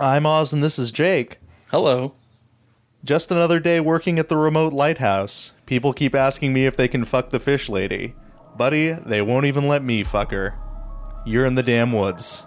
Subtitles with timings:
[0.00, 1.36] I'm Oz and this is Jake.
[1.70, 2.14] Hello.
[3.04, 5.52] Just another day working at the remote lighthouse.
[5.66, 8.14] People keep asking me if they can fuck the fish lady.
[8.56, 10.54] Buddy, they won't even let me fuck her.
[11.26, 12.46] You're in the damn woods.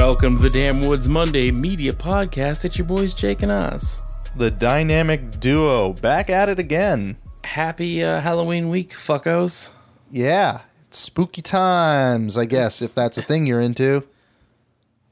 [0.00, 2.64] Welcome to the Damn Woods Monday Media Podcast.
[2.64, 4.00] It's your boys Jake and Oz.
[4.34, 7.18] The dynamic duo back at it again.
[7.44, 9.72] Happy uh, Halloween week, fuckos.
[10.10, 14.04] Yeah, it's spooky times, I guess, if that's a thing you're into.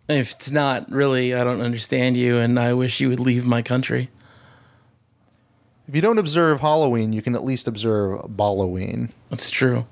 [0.08, 3.60] If it's not, really, I don't understand you, and I wish you would leave my
[3.60, 4.08] country.
[5.86, 9.12] If you don't observe Halloween, you can at least observe Balloween.
[9.28, 9.84] That's true.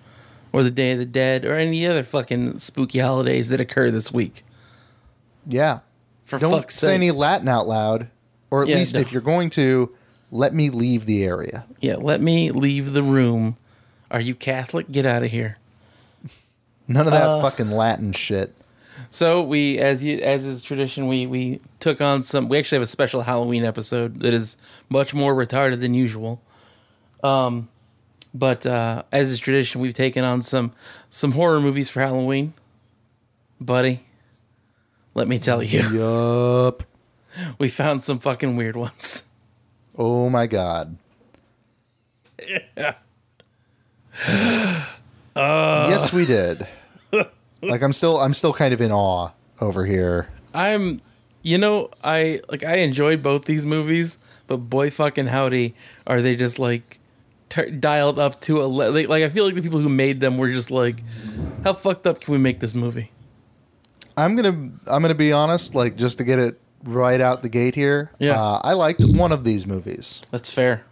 [0.54, 4.10] Or the Day of the Dead, or any other fucking spooky holidays that occur this
[4.10, 4.42] week.
[5.46, 5.80] Yeah.
[6.24, 6.94] For don't say sake.
[6.94, 8.08] any Latin out loud,
[8.50, 9.00] or at Yeah, least no.
[9.00, 9.94] if you're going to,
[10.32, 11.64] let me leave the area.
[11.80, 13.56] Yeah, let me leave the room.
[14.10, 14.90] Are you Catholic?
[14.90, 15.56] Get out of here.
[16.88, 18.54] None of that Uh, fucking Latin shit.
[19.10, 22.48] So we, as you, as is tradition, we we took on some.
[22.48, 24.56] We actually have a special Halloween episode that is
[24.88, 26.40] much more retarded than usual.
[27.22, 27.68] Um,
[28.34, 30.72] but uh, as is tradition, we've taken on some
[31.10, 32.54] some horror movies for Halloween,
[33.60, 34.05] buddy.
[35.16, 36.82] Let me tell you, Yup.
[37.58, 39.24] we found some fucking weird ones.
[39.96, 40.98] Oh my god.
[42.76, 42.96] Yeah.
[45.34, 46.66] yes, we did.
[47.62, 49.30] Like I'm still I'm still kind of in awe
[49.62, 50.28] over here.
[50.52, 51.00] I'm,
[51.42, 55.74] you know, I like I enjoyed both these movies, but boy fucking howdy,
[56.06, 57.00] are they just like
[57.80, 60.36] dialed up to a le- like, like I feel like the people who made them
[60.36, 61.02] were just like,
[61.64, 63.10] how fucked up can we make this movie?
[64.16, 67.74] I'm gonna I'm gonna be honest, like just to get it right out the gate
[67.74, 68.10] here.
[68.18, 68.40] Yeah.
[68.40, 70.22] Uh, I liked one of these movies.
[70.30, 70.84] That's fair.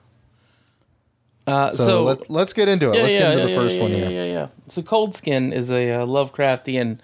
[1.47, 2.97] Uh, So, so, let, let's get into it.
[2.97, 4.11] let's get into the yeah, first yeah, one yeah, here.
[4.11, 4.47] Yeah, yeah.
[4.69, 6.99] So Cold Skin is a uh, Lovecraftian,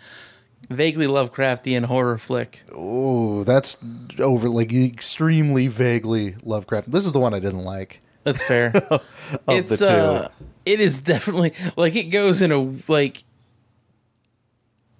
[0.71, 2.63] vaguely Lovecraftian horror flick.
[2.75, 3.77] Oh, that's
[4.19, 6.91] over like extremely vaguely Lovecraft.
[6.91, 8.01] This is the one I didn't like.
[8.25, 8.73] That's fair.
[8.91, 9.03] Of
[9.49, 9.85] it's the two.
[9.93, 10.29] uh
[10.67, 12.59] it is definitely like it goes in a
[12.91, 13.23] like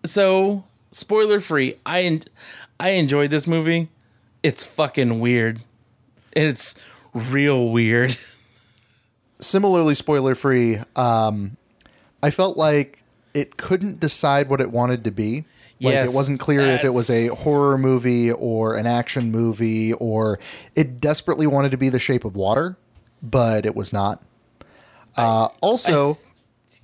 [0.05, 2.25] so spoiler free i en-
[2.79, 3.89] i enjoyed this movie.
[4.43, 5.61] It's fucking weird.
[6.33, 6.75] It's
[7.13, 8.17] real weird.
[9.41, 11.57] Similarly spoiler free um
[12.23, 13.03] i felt like
[13.33, 15.45] it couldn't decide what it wanted to be.
[15.83, 19.95] Like Yes, it wasn't clear if it was a horror movie or an action movie
[19.95, 20.39] or
[20.75, 22.77] it desperately wanted to be the shape of water
[23.23, 24.23] but it was not.
[25.17, 26.19] Uh, also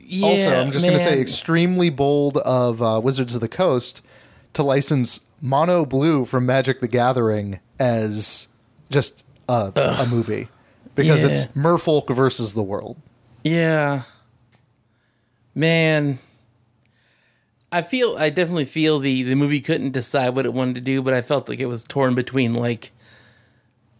[0.08, 4.02] yeah, also i'm just going to say extremely bold of uh, wizards of the coast
[4.52, 8.48] to license mono blue from magic the gathering as
[8.90, 10.48] just a, a movie
[10.94, 11.28] because Yeah.
[11.30, 12.96] it's merfolk versus the world.
[13.44, 14.02] Yeah.
[15.54, 16.18] Man.
[17.72, 21.02] I feel i definitely feel the the movie couldn't decide what it wanted to do
[21.02, 22.92] but i felt like it was torn between like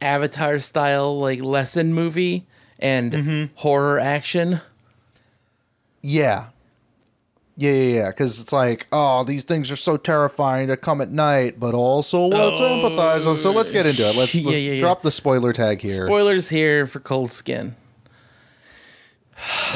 [0.00, 2.47] avatar style like lesson movie
[2.78, 3.44] and Mm-hmm.
[3.56, 4.61] horror action
[6.06, 6.50] Yeah.
[7.56, 8.11] Yeah, yeah, yeah.
[8.11, 10.69] Because it's like, oh, these things are so terrifying.
[10.69, 13.34] They come at night, but also let's oh, empathize.
[13.37, 14.15] So let's get into it.
[14.15, 14.81] Let's, Yeah, let's yeah, yeah.
[14.81, 16.06] drop the spoiler tag here.
[16.06, 17.75] Spoilers here for Cold Skin.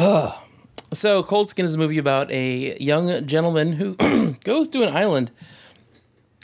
[0.93, 3.97] so, Cold Skin is a movie about a young gentleman who
[4.45, 5.33] goes to an island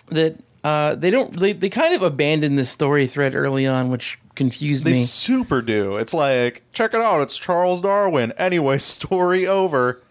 [0.08, 1.32] that uh, they don't.
[1.38, 4.98] They, they kind of abandon this story thread early on, which confused they me.
[4.98, 5.96] They super do.
[5.96, 7.22] It's like, check it out.
[7.22, 8.32] It's Charles Darwin.
[8.32, 10.02] Anyway, story over.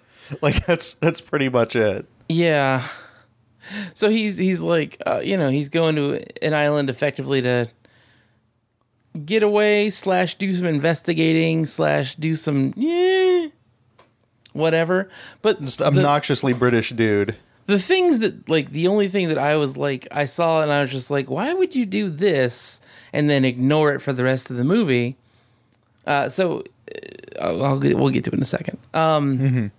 [0.41, 2.05] Like that's that's pretty much it.
[2.29, 2.87] Yeah.
[3.93, 7.67] So he's he's like uh, you know he's going to an island effectively to
[9.25, 13.47] get away slash do some investigating slash do some yeah
[14.53, 15.09] whatever.
[15.41, 17.35] But Just the, obnoxiously British dude.
[17.65, 20.81] The things that like the only thing that I was like I saw and I
[20.81, 22.79] was just like why would you do this
[23.13, 25.15] and then ignore it for the rest of the movie?
[26.05, 26.59] Uh, so
[26.93, 28.77] uh, I'll, I'll get, we'll get to it in a second.
[28.93, 29.71] Um,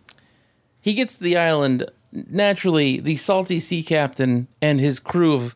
[0.83, 1.89] He gets to the island.
[2.13, 5.55] Naturally, the salty sea captain and his crew of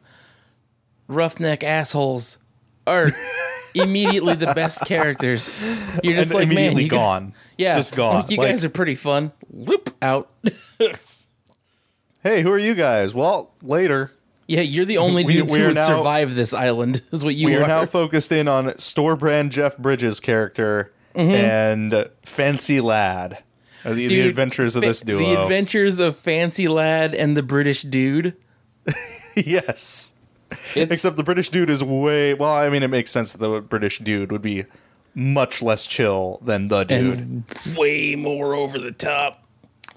[1.09, 2.39] roughneck assholes
[2.87, 3.07] are
[3.75, 5.59] immediately the best characters.
[6.03, 7.35] You're just And like, man, immediately you gu- gone.
[7.59, 8.25] yeah, Just gone.
[8.29, 9.33] You Like- guys are pretty fun.
[9.53, 10.31] Loop out.
[12.23, 13.15] Hey, who are you guys?
[13.15, 14.13] Well, later.
[14.47, 17.03] yeah, you're the only We- dudes we who would now- survive this island.
[17.13, 17.63] Is what you We are.
[17.65, 21.33] are now focused in on store brand Jeff Bridges' character Mm-hmm.
[21.33, 23.39] and Fancy Lad.
[23.85, 25.19] Uh, The, the adventures of this duo.
[25.19, 28.37] The adventures of Fancy Lad and the British dude.
[29.37, 30.15] yes.
[30.75, 32.53] It's, Except the British dude is way well.
[32.55, 34.67] I mean, it makes sense that the British dude would be
[35.15, 37.19] much less chill than the dude.
[37.19, 37.45] and
[37.77, 39.40] way more over the top.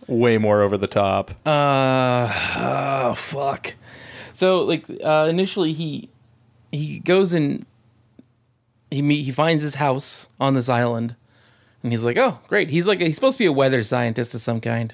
[0.07, 1.31] Way more over the top.
[1.45, 3.73] Uh, oh fuck.
[4.33, 6.09] So like uh, initially he
[6.71, 7.65] he goes and
[8.89, 11.15] he meet, he finds his house on this island,
[11.81, 12.69] and he's like, oh great.
[12.69, 14.93] He's like he's supposed to be a weather scientist of some kind,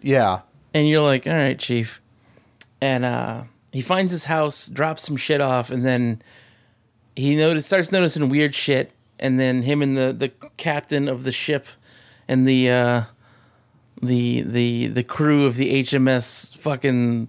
[0.00, 0.40] yeah.
[0.74, 2.00] and you're like, all right, chief.
[2.80, 6.22] And uh, he finds his house, drops some shit off, and then
[7.14, 8.92] he notice starts noticing weird shit.
[9.18, 11.66] And then him and the the captain of the ship
[12.26, 13.02] and the uh,
[14.02, 17.28] the the the crew of the HMS fucking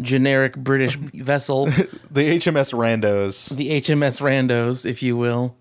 [0.00, 3.54] generic British vessel, The HMS Randos.
[3.54, 5.56] the HMS Randos, if you will,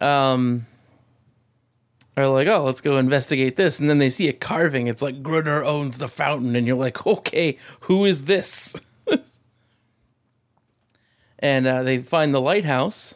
[0.00, 0.66] um,
[2.16, 4.86] are like, oh, let's go investigate this, and then they see a carving.
[4.88, 8.74] It's like Gruner owns the fountain, and you're like, okay, who is this?
[11.38, 13.14] and uh, they find the lighthouse.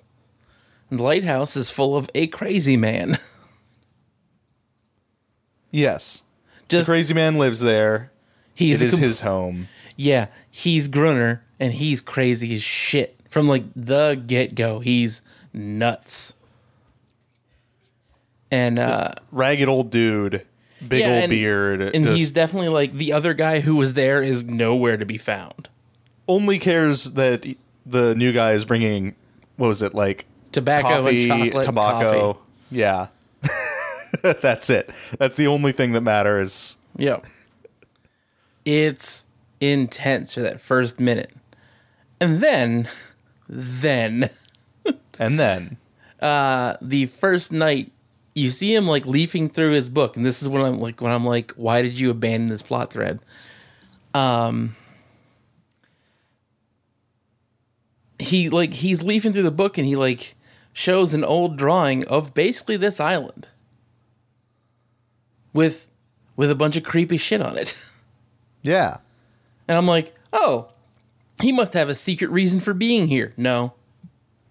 [0.90, 3.18] And the lighthouse is full of a crazy man.
[5.74, 6.22] Yes.
[6.72, 8.10] Just Crazy Man lives there.
[8.54, 9.68] he's it a is com- his home.
[9.96, 14.80] Yeah, he's Gruner and he's crazy as shit from like the get go.
[14.80, 15.22] He's
[15.52, 16.34] nuts.
[18.50, 20.44] And uh Ragged old dude.
[20.86, 21.82] Big Yeah, old and- beard.
[21.82, 25.16] and just he's definitely like the other guy who was there is nowhere to be
[25.18, 25.68] found.
[26.28, 27.44] only cares that
[27.86, 29.14] the new guy is bringing,
[29.56, 32.32] what was it, like Tobacco coffee, tobacco.
[32.32, 32.38] coffee.
[32.70, 33.08] Yeah.
[34.22, 34.90] That's it.
[35.18, 36.76] That's the only thing that matters.
[36.96, 37.26] Yep.
[38.64, 39.26] It's
[39.60, 41.30] intense for that first minute.
[42.20, 42.88] And then
[43.48, 44.30] then
[45.18, 45.76] And then,
[46.20, 47.92] uh the first night
[48.34, 51.12] you see him like leafing through his book and this is when i'm like when
[51.12, 53.18] i'm like why did you abandon this plot thread
[54.14, 54.74] um
[58.18, 60.34] he like he's leafing through the book and he like
[60.72, 63.48] shows an old drawing of basically this island
[65.52, 65.90] with
[66.36, 67.76] with a bunch of creepy shit on it
[68.62, 68.96] yeah.
[69.68, 70.68] and i'm like oh
[71.40, 73.72] he must have a secret reason for being here no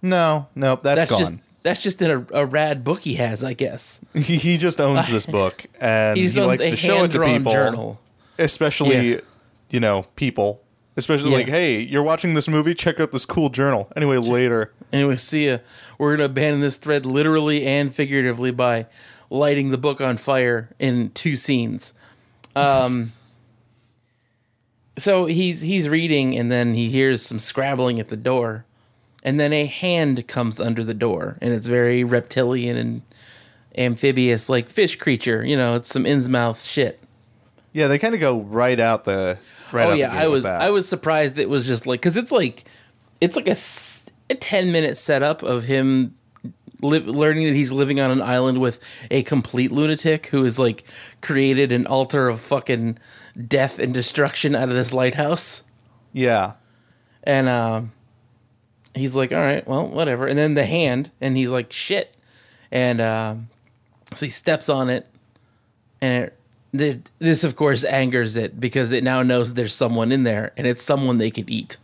[0.02, 1.20] No, no, that's, that's gone.
[1.20, 1.34] just
[1.64, 5.10] that's just in a, a rad book he has i guess he, he just owns
[5.10, 7.52] this book and He he, likes to show it to people.
[7.52, 8.00] journal.
[8.40, 9.20] Especially, Yeah.
[9.70, 10.64] you know, people.
[10.98, 11.38] Especially Yeah.
[11.38, 13.92] like, hey, you're watching this movie, check out this cool journal.
[13.96, 14.74] Anyway, later.
[14.92, 15.60] Anyway, see ya.
[16.00, 18.88] We're gonna abandon this thread literally and figuratively by
[19.32, 21.94] lighting the book on fire in two scenes.
[22.56, 23.14] Um,
[24.98, 28.66] so he's he's reading, and then he hears some scrabbling at the door,
[29.24, 33.02] and then a hand comes under the door, and it's very reptilian and
[33.76, 35.44] amphibious, like fish creature.
[35.46, 37.00] You know, it's some Innsmouth shit.
[37.74, 39.40] Yeah, they kind of go right out the
[39.72, 40.44] right oh out yeah, I was.
[40.44, 42.66] I was surprised it was just like because it's like
[43.22, 46.16] it's like a ten minute setup of him
[46.82, 48.80] li- learning that he's living on an island with
[49.10, 50.84] a complete lunatic who has like
[51.22, 52.98] created an altar of fucking
[53.48, 55.64] death and destruction out of this lighthouse,
[56.14, 56.54] Yeah.
[57.24, 57.92] and um,
[58.96, 60.28] he's like, all right, well, whatever.
[60.28, 62.16] And then the hand, and he's like, shit,
[62.72, 63.50] and um,
[64.14, 65.08] so he steps on it,
[66.02, 66.38] and it.
[67.20, 70.82] This, of course, angers it because it now knows there's someone in there, and it's
[70.82, 71.76] someone they can eat.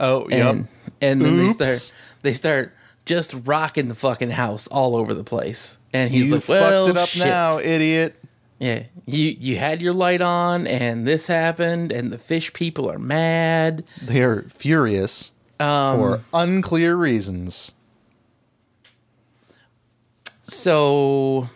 [0.00, 0.66] Oh, and yep.
[1.02, 5.78] and then they start they start just rocking the fucking house all over the place.
[5.92, 7.24] And he's you like, "Well, fucked it up shit.
[7.26, 8.16] now, idiot.
[8.58, 12.98] Yeah, you you had your light on, and this happened, and the fish people are
[12.98, 13.84] mad.
[14.00, 17.72] They are furious Um, for unclear reasons.
[20.44, 21.48] So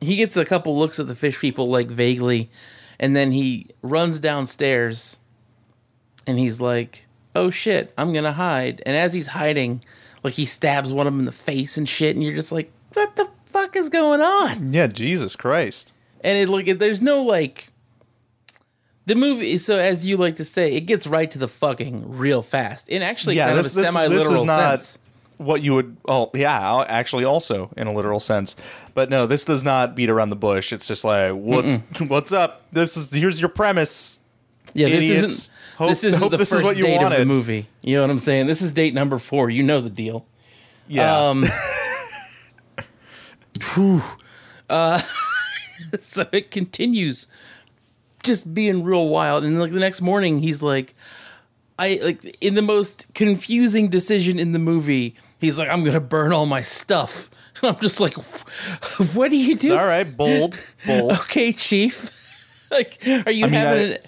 [0.00, 2.50] he gets a couple looks at the fish people, like vaguely,
[2.98, 5.18] and then he runs downstairs,
[6.26, 9.82] and he's like, "Oh shit, I'm gonna hide." And as he's hiding,
[10.22, 12.70] like he stabs one of them in the face and shit, and you're just like,
[12.94, 15.92] "What the fuck is going on?" Yeah, Jesus Christ.
[16.22, 17.70] and it like there's no like
[19.06, 22.42] the movie so as you like to say it gets right to the fucking real
[22.42, 24.98] fast in actually Yeah, kind this, of a this, this semi-literal is not sense
[25.40, 25.96] what you would.
[26.06, 28.56] Oh, yeah, actually, also in a literal sense.
[28.92, 30.70] But no, this does not beat around the bush.
[30.70, 31.76] It's just like, what's
[32.08, 32.62] what's up?
[32.72, 34.19] This is here's your premise.
[34.74, 35.24] Yeah this idiots.
[35.24, 37.66] isn't Hope- this isn't the this is first you date of the movie.
[37.82, 38.46] You know what i'm saying?
[38.46, 39.50] This is date number four.
[39.50, 40.26] You know the deal.
[40.88, 41.44] Yeah, um
[43.74, 44.02] whew.
[44.68, 45.00] uh
[46.00, 47.28] so it continues
[48.22, 49.44] just being real wild.
[49.44, 50.94] And like the next morning he's like
[51.78, 56.32] i like in the most confusing decision in the movie he's like i'm gonna burn
[56.32, 57.30] all my stuff.
[57.62, 58.14] I'm just like
[59.14, 59.76] what do you do?
[59.76, 61.12] All right, bold, bold.
[61.12, 62.10] okay chief.
[62.70, 63.98] Like are you I mean, having I- an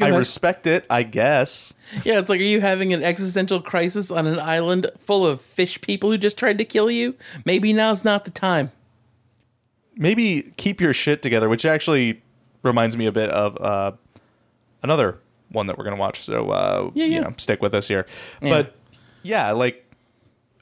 [0.00, 1.72] I respect it, I guess.
[2.04, 5.80] Yeah, it's like, are you having an existential crisis on an island full of fish
[5.80, 7.14] people who just tried to kill you?
[7.44, 8.72] Maybe now's not the time.
[9.96, 12.22] Maybe keep your shit together, which actually
[12.62, 13.92] reminds me a bit of uh,
[14.82, 15.18] another
[15.50, 16.20] one that we're gonna watch.
[16.20, 18.04] So uh, Yeah, you know, stick with us here.
[18.42, 18.50] Yeah.
[18.50, 18.76] But
[19.22, 19.85] yeah, like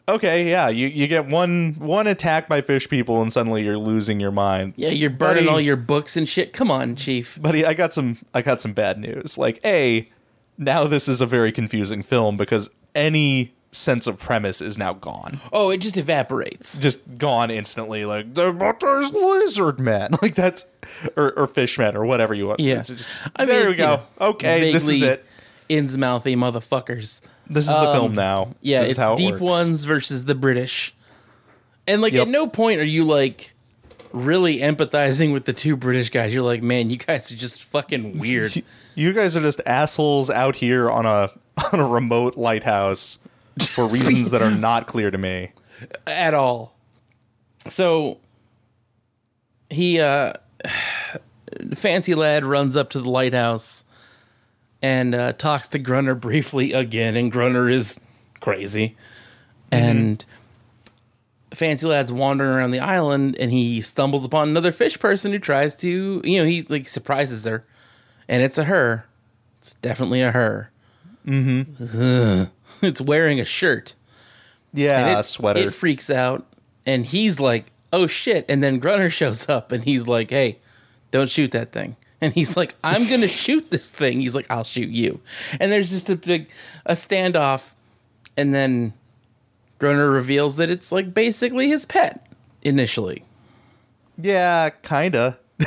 [0.08, 4.20] okay, yeah, you, you get one one attack by fish people and suddenly you're losing
[4.20, 4.74] your mind.
[4.76, 5.48] Yeah, you're burning Buddy.
[5.54, 6.52] all your books and shit.
[6.52, 7.40] Come on, Chief.
[7.40, 9.38] Buddy, I got some I got some bad news.
[9.38, 10.08] Like, A,
[10.58, 15.40] now this is a very confusing film because any sense of premise is now gone.
[15.52, 16.78] Oh, it just evaporates.
[16.78, 18.04] Just gone instantly.
[18.04, 20.10] Like, the but there's lizard man.
[20.22, 20.64] Like that's
[21.16, 22.60] or, or fish man or whatever you want.
[22.60, 22.78] Yeah.
[22.80, 23.86] It's just- there mean, we go.
[23.96, 25.24] know, okay, this is it.
[25.68, 27.20] Innsmouthy motherfuckers.
[27.48, 28.42] This is the film now.
[28.44, 30.94] Um, Yeah, this it's is how it deep ones versus the British.
[31.86, 32.22] And like Yep.
[32.26, 33.52] at no point are you like
[34.12, 36.32] really empathizing with the two British guys.
[36.32, 38.52] You're like, man, you guys are just fucking weird.
[38.94, 41.30] You guys are just assholes out here on a
[41.72, 43.18] on a remote lighthouse
[43.70, 45.50] for reasons that are not clear to me.
[46.06, 46.74] at all.
[47.68, 48.18] So
[49.70, 50.32] he uh
[51.74, 53.84] fancy lad runs up to the lighthouse
[54.82, 58.00] and uh, talks to Gruner briefly again, and Gruner is
[58.40, 58.96] crazy.
[59.72, 60.24] And
[61.52, 65.74] fancy lad's wandering around the island, and he stumbles upon another fish person who tries
[65.76, 67.64] to, you know, he like surprises her,
[68.28, 69.06] and it's a her.
[69.58, 70.70] It's definitely a her.
[71.26, 72.44] Mm-hmm.
[72.82, 73.94] It's wearing a shirt.
[74.74, 75.60] Yeah, And a sweater.
[75.60, 76.44] It freaks out,
[76.84, 80.58] and he's like, "Oh shit!" And then Gruner shows up, and he's like, "Hey,
[81.10, 84.64] don't shoot that thing." And he's like, "I'm gonna shoot this thing." He's like, "I'll
[84.64, 85.20] shoot you."
[85.60, 86.48] And there's just a big
[86.86, 87.72] a standoff,
[88.34, 88.94] and then
[89.78, 92.26] Gruner reveals that it's like basically his pet
[92.62, 93.24] initially.
[94.16, 95.38] yeah, kinda.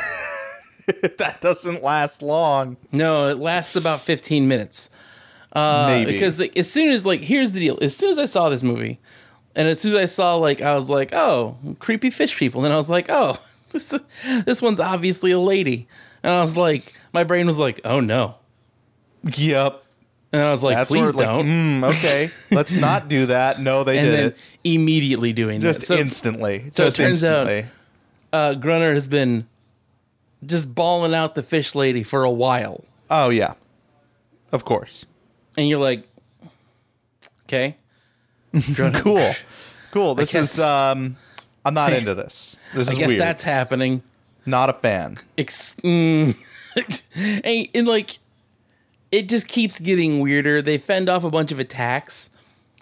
[1.17, 2.77] that doesn't last long.
[2.91, 4.89] No, it lasts about 15 minutes.
[5.53, 6.11] Uh, Maybe.
[6.13, 8.63] because like, as soon as like here's the deal as soon as i saw this
[8.63, 8.99] movie
[9.55, 12.65] and as soon as i saw like i was like oh creepy fish people and
[12.65, 13.97] then i was like oh this
[14.45, 15.87] this one's obviously a lady
[16.23, 18.35] and i was like my brain was like oh no
[19.23, 19.83] Yep.
[20.33, 23.59] and i was like That's please like, don't mm, okay, let's not do that.
[23.59, 26.69] No, they and did it immediately doing just that so instantly.
[26.71, 27.71] so it just turns out- instantly.
[28.33, 29.47] uh gruner has been
[30.45, 33.53] just bawling out the fish lady for a while oh yeah,
[34.51, 35.05] of course.
[35.57, 36.07] and you're like
[37.45, 37.75] okay
[38.75, 39.33] Cool,
[39.91, 40.15] cool.
[40.15, 41.17] This is um,
[41.65, 42.57] I'm not into this.
[42.73, 43.21] This i is guess weird.
[43.21, 44.01] that's happening
[44.47, 45.19] not a fan.
[45.37, 46.35] ex- mm,
[47.43, 48.19] and, and like
[49.11, 50.61] it just keeps getting weirder.
[50.61, 52.29] They fend off a bunch of attacks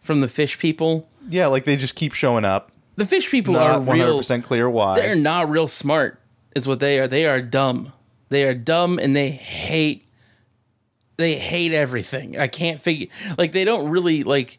[0.01, 1.07] from the fish people.
[1.27, 2.71] Yeah, like they just keep showing up.
[2.95, 4.95] The fish people Not are one hundred percent clear why.
[4.95, 6.21] They're not real smart.
[6.55, 7.07] Is what they are.
[7.07, 7.91] They are dumb.
[8.29, 10.07] They are dumb and they hate.
[11.17, 12.39] They hate everything.
[12.39, 13.07] I can't figure.
[13.37, 14.57] Like they don't really like.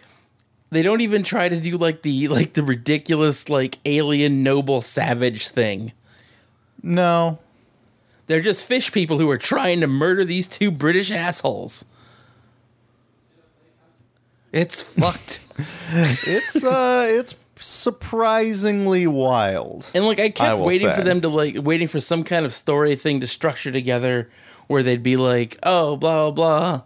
[0.70, 5.48] They don't even try to do like the like the ridiculous like alien noble savage
[5.48, 5.92] thing.
[6.87, 7.38] No,
[8.28, 11.85] They're just fish people who are trying to murder these two British assholes.
[14.52, 15.49] It's fucked.
[16.26, 19.90] it's uh, it's surprisingly wild.
[19.95, 22.47] And like I I kept will waiting for them to like waiting for some kind
[22.47, 24.31] of story thing to structure together
[24.69, 26.83] where they'd be like, "Oh, blah blah blah."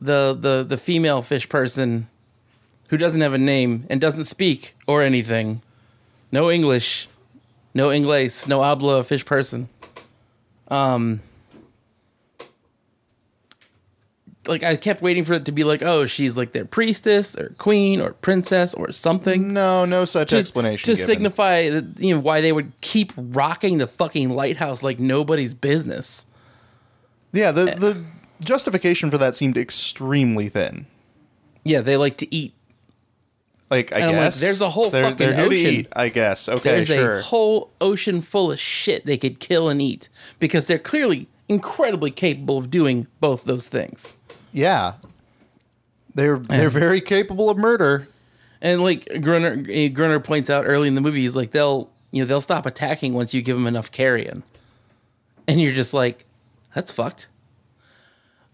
[0.00, 2.08] The the the female fish person
[2.88, 5.62] who doesn't have a name and doesn't speak or anything.
[6.32, 7.08] No English.
[7.74, 9.68] No Inglés, no habla fish person.
[10.68, 11.20] Um
[14.48, 17.54] like I kept waiting for it to be like, "Oh, she's like their priestess or
[17.58, 20.86] queen or princess or something." No, no such to, explanation.
[20.86, 21.06] to given.
[21.06, 26.24] signify that, you know why they would keep rocking the fucking lighthouse like nobody's business.
[27.32, 28.04] Yeah, the the
[28.44, 30.86] justification for that seemed extremely thin.
[31.64, 32.54] Yeah, they like to eat.
[33.70, 35.74] Like I And I'm like, guess there's a whole they're, fucking they're ocean.
[35.74, 35.88] eat.
[35.94, 36.48] I guess.
[36.48, 37.18] Okay, There's sure.
[37.18, 40.08] a whole ocean full of shit they could kill and eat
[40.38, 44.16] because they're clearly incredibly capable of doing both those things.
[44.52, 44.94] yeah,
[46.14, 48.08] they're they're very capable of murder.
[48.60, 52.22] And like Gruner, eh, Gruner points out early in the movie, he's like they'll you
[52.22, 54.42] know they'll stop attacking once you give them enough carrion,
[55.46, 56.24] and you're just like,
[56.74, 57.28] that's fucked.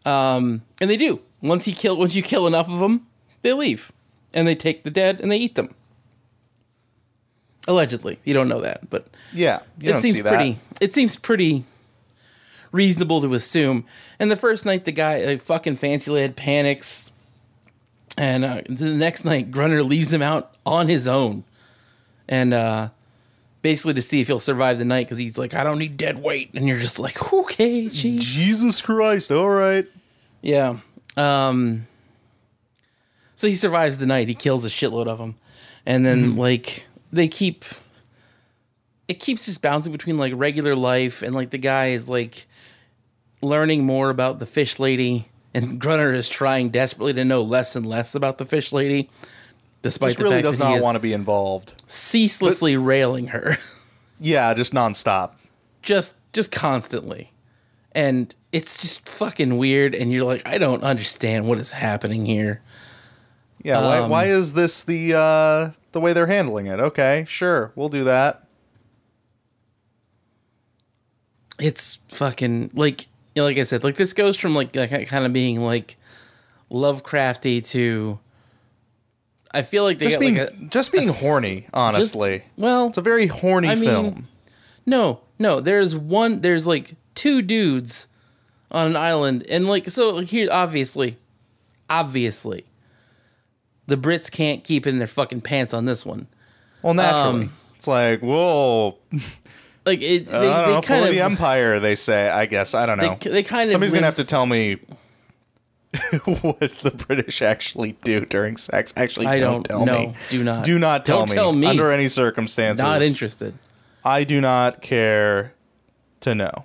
[0.05, 1.21] Um, and they do.
[1.41, 3.07] Once he kill, once you kill enough of them,
[3.43, 3.93] they leave,
[4.35, 5.75] and they take the dead and they eat them.
[7.67, 10.29] Allegedly, you don't know that, but Yeah, you it don't seems see that.
[10.35, 10.59] pretty.
[10.83, 11.65] It seems pretty
[12.73, 13.87] reasonable to assume.
[14.19, 17.11] And the first night, the guy, a fucking fancy lad, panics,
[18.19, 21.45] and uh, the next night, Gruner leaves him out on his own,
[22.29, 22.91] and uh,
[23.63, 26.19] basically to see if he'll survive the night because he's like, I don't need dead
[26.23, 28.23] weight, and you're just like, okay, geez.
[28.25, 29.33] Jesus Christ!
[29.33, 29.87] All right.
[30.43, 30.81] Yeah.
[31.17, 31.87] Um
[33.35, 34.29] so he survives the night.
[34.29, 35.37] He kills a shitload of them.
[35.87, 36.39] And then mm-hmm.
[36.39, 37.65] like they keep
[39.09, 42.47] it keeps just bouncing between like regular life and like the guy is like
[43.43, 47.85] learning more about the fish lady and Gruner is trying desperately to know less and
[47.85, 49.11] less about the fish lady
[49.83, 51.75] despite Just the really fact does that he not want to be involved.
[51.87, 53.59] ceaselessly railing her.
[54.21, 55.33] Yeah, just nonstop.
[55.83, 57.33] just just constantly
[57.93, 62.63] and it's just fucking weird and you're like i don't understand what is happening here
[63.65, 66.79] Yeah, why, Um, why is this the uh, the way they're handling it?
[66.79, 68.43] Okay, sure, we'll do that.
[71.59, 75.25] it's fucking like you know, like i said like this goes from like, like kind
[75.25, 75.97] of being like
[76.71, 78.19] lovecrafty to
[79.53, 82.43] i feel like they Just being like a just being a horny, honestly.
[82.57, 84.29] well it's a very horny I mean- film.
[84.85, 88.09] no no there's one there's like two dudes
[88.73, 91.19] on an island and like so like here obviously
[91.89, 92.65] obviously
[93.87, 96.27] the brits can't keep in their fucking pants on this one
[96.83, 98.99] Well, naturally, um, it's like whoa.
[99.87, 101.79] like it, they, they know, kind of the empire.
[101.81, 102.29] They say.
[102.29, 103.19] I guess I don't know.
[103.21, 104.79] they, they kind of Somebody's gonna have to tell me
[106.25, 108.93] what the British actually do during sex.
[108.97, 110.09] Actually, I don't, don't tell know.
[110.09, 110.15] me.
[110.31, 110.65] Do not.
[110.65, 111.35] Do not tell Don't me.
[111.37, 111.67] tell me.
[111.67, 112.83] under any circumstances.
[112.83, 113.55] not interested.
[114.05, 115.55] I do not care
[116.21, 116.65] to know.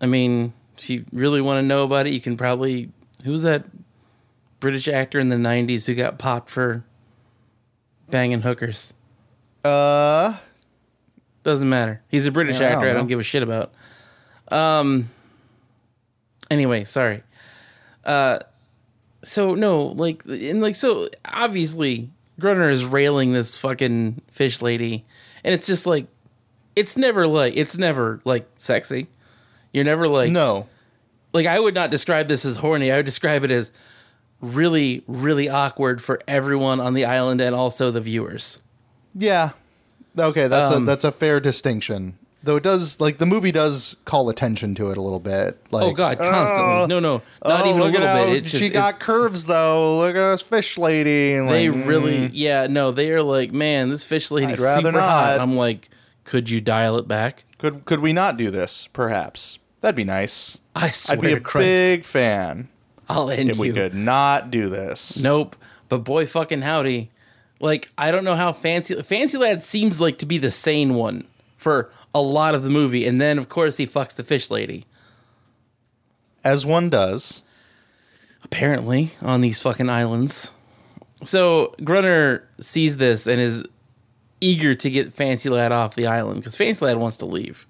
[0.00, 2.90] I mean, if you really want to know about it, you can probably
[3.24, 3.64] who's that
[4.60, 6.84] British actor in the '90s who got popped for
[8.10, 8.92] banging hookers?
[9.64, 10.36] Uh,
[11.42, 12.02] Doesn't matter.
[12.08, 12.86] He's a British Yeah, actor.
[12.86, 13.72] I don't don't give a shit about.
[14.48, 15.10] Um.
[16.50, 17.22] Anyway, sorry.
[18.04, 18.40] Uh,
[19.22, 25.04] so no, like, and like, so obviously, Gruner is railing this fucking fish lady,
[25.44, 26.06] and it's just like,
[26.74, 29.08] it's never like, it's never like sexy.
[29.72, 30.66] You're never like, no.
[31.32, 32.90] like I would not describe this as horny.
[32.90, 33.70] I would describe it as
[34.40, 38.60] really, really awkward for everyone on the island and also the viewers.
[39.14, 39.50] Yeah.
[40.18, 42.16] Okay, that's Um, a that's a fair distinction.
[42.42, 45.58] Though it does like the movie does call attention to it a little bit.
[45.70, 46.64] Like, Oh God, constantly.
[46.64, 48.36] "Oh, no, no, not oh, even a little how bit.
[48.36, 49.98] It just, she got curves though.
[49.98, 51.34] Look at this fish lady.
[51.34, 52.30] And They like, really, mm.
[52.32, 55.36] yeah, no, they are like, man, this fish lady's I'd rather super hot.
[55.36, 55.40] not.
[55.40, 55.90] I'm like,
[56.24, 57.44] could you dial it back?
[57.58, 58.88] could could we not do this?
[58.94, 60.56] Perhaps that'd be nice.
[60.74, 62.70] I swear I'd be a Christ, big fan
[63.10, 63.60] I'll end if you.
[63.60, 65.20] we could not do this.
[65.20, 65.56] Nope.
[65.88, 67.10] But boy, fucking howdy,
[67.58, 71.24] like I don't know how fancy Fancy Lad seems like to be the sane one
[71.56, 74.86] for a lot of the movie, and then of course he fucks the fish lady.
[76.44, 77.42] As one does.
[78.44, 80.52] apparently on these fucking islands.
[81.22, 83.62] So Gruner sees this and is
[84.40, 87.66] eager to get Fancy Lad off the island because Fancy Lad wants to leave.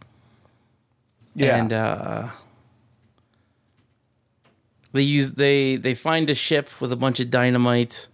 [1.35, 1.57] Yeah.
[1.57, 2.29] And uh,
[4.93, 8.09] they use they they find a ship with a bunch of dynamite,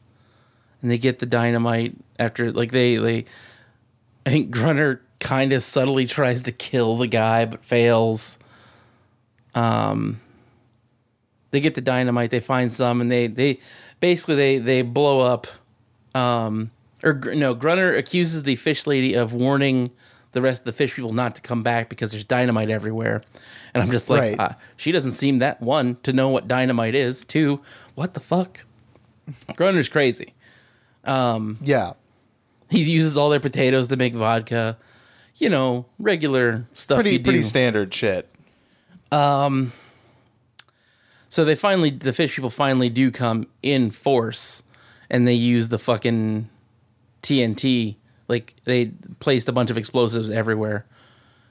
[0.82, 3.24] and they get the dynamite after like they they.
[4.24, 8.38] I think Gruner kind of subtly tries to kill the guy but fails.
[9.54, 10.20] Um,
[11.50, 13.58] they get the dynamite they find some and they they
[13.98, 15.46] basically they they blow up
[16.14, 16.70] um
[17.02, 19.90] or no gruner accuses the fish lady of warning
[20.32, 23.22] the rest of the fish people not to come back because there's dynamite everywhere
[23.76, 24.40] and i'm just like Right.
[24.40, 27.60] uh, she doesn't seem that one to know what dynamite is two
[27.94, 28.64] what the fuck
[29.54, 30.32] gruner's crazy
[31.62, 31.92] yeah.
[32.70, 34.76] he uses all their potatoes to make vodka
[35.36, 38.28] you know regular stuff Pretty you do standard shit.
[39.12, 39.72] Um.
[41.28, 44.62] So they finally, the fish people finally do come in force,
[45.10, 46.48] and they use the fucking
[47.22, 47.96] TNT.
[48.28, 50.86] Like they placed a bunch of explosives everywhere,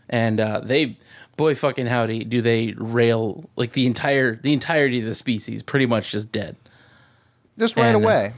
[0.09, 0.97] and uh, they,
[1.37, 5.85] boy, fucking howdy, do they rail like the entire the entirety of the species pretty
[5.85, 6.55] much just dead.
[7.57, 8.33] Just right And, uh, away.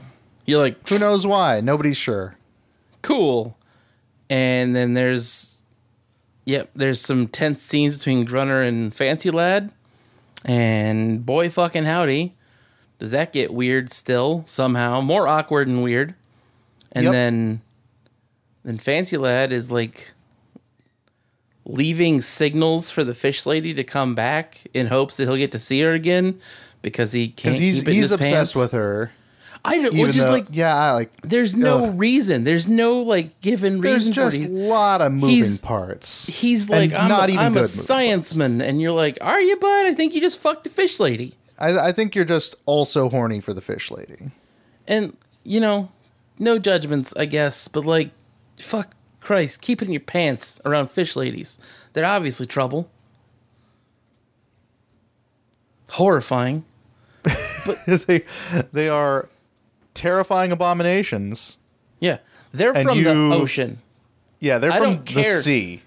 [0.46, 1.60] You're like, Who knows why?
[1.60, 2.36] Nobody's sure.
[3.02, 3.56] cool.
[4.30, 5.62] And then there's,
[6.44, 9.70] yep, there's some tense scenes between Gruner and Fancy Lad.
[10.44, 12.34] And boy, fucking howdy,
[12.98, 15.00] does that get weird still somehow?
[15.00, 16.14] More awkward and weird.
[16.92, 17.12] And Yep.
[17.12, 17.60] then,
[18.64, 20.12] then Fancy Lad is like
[21.68, 25.58] leaving signals for the fish lady to come back in hopes that he'll get to
[25.58, 26.40] see her again
[26.82, 27.54] because he can't.
[27.54, 28.56] He's keep it in he's obsessed pants.
[28.56, 29.12] with her.
[29.64, 31.98] I don't, which is like yeah, I like there's no Ugh.
[31.98, 32.44] reason.
[32.44, 36.26] There's no like given there's reason There's just a lot of moving he's- parts.
[36.26, 39.56] He's like, And I'm, not a, even I'm a scienceman, and you're like, are you,
[39.56, 39.86] bud?
[39.86, 41.34] I think you just fucked the fish lady.
[41.58, 44.30] I, I think you're just also horny for the fish lady.
[44.86, 45.90] And you know,
[46.38, 48.10] no judgments, I guess, but like,
[48.58, 51.58] fuck Christ, keep it in your pants around fish ladies.
[51.92, 52.90] They're obviously trouble.
[55.90, 56.64] Horrifying.
[57.66, 58.24] But they
[58.72, 59.28] they are
[59.94, 61.58] terrifying abominations.
[62.00, 62.18] Yeah,
[62.52, 63.80] they're And from the ocean.
[64.40, 65.82] Yeah, they're I from the sea.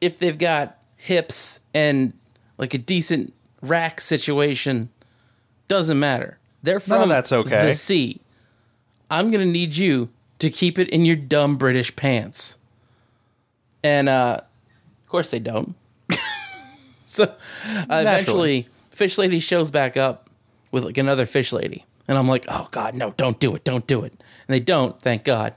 [0.00, 2.12] If they've got hips and
[2.58, 4.90] like a decent rack situation,
[5.68, 6.38] doesn't matter.
[6.62, 7.68] They're None of from that's okay.
[7.68, 8.20] the sea.
[9.10, 12.58] I'm gonna need you to keep it in your dumb British pants.
[13.84, 15.76] And uh, of course they don't.
[17.06, 20.28] so uh, eventually, Fish Lady shows back up
[20.72, 23.86] with like another fish lady, and I'm like, oh god, no, don't do it, don't
[23.86, 24.12] do it.
[24.12, 25.54] And they don't, thank God.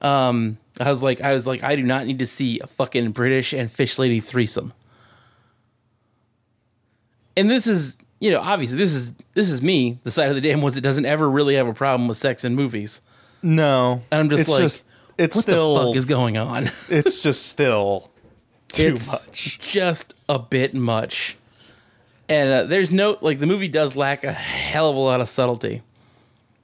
[0.00, 3.10] Um, I was like, I was like, I do not need to see a fucking
[3.12, 4.72] British and fish lady threesome.
[7.36, 10.40] And this is, you know, obviously this is this is me, the side of the
[10.40, 13.02] damn woods that doesn't ever really have a problem with sex in movies.
[13.42, 14.84] No, And I'm just it's like, just
[15.18, 16.64] it's What still the fuck is going on?
[16.88, 18.10] it's just still
[18.72, 19.58] too it's much.
[19.60, 21.36] just a bit much.
[22.28, 25.28] And uh, there's no like the movie does lack a hell of a lot of
[25.28, 25.82] subtlety,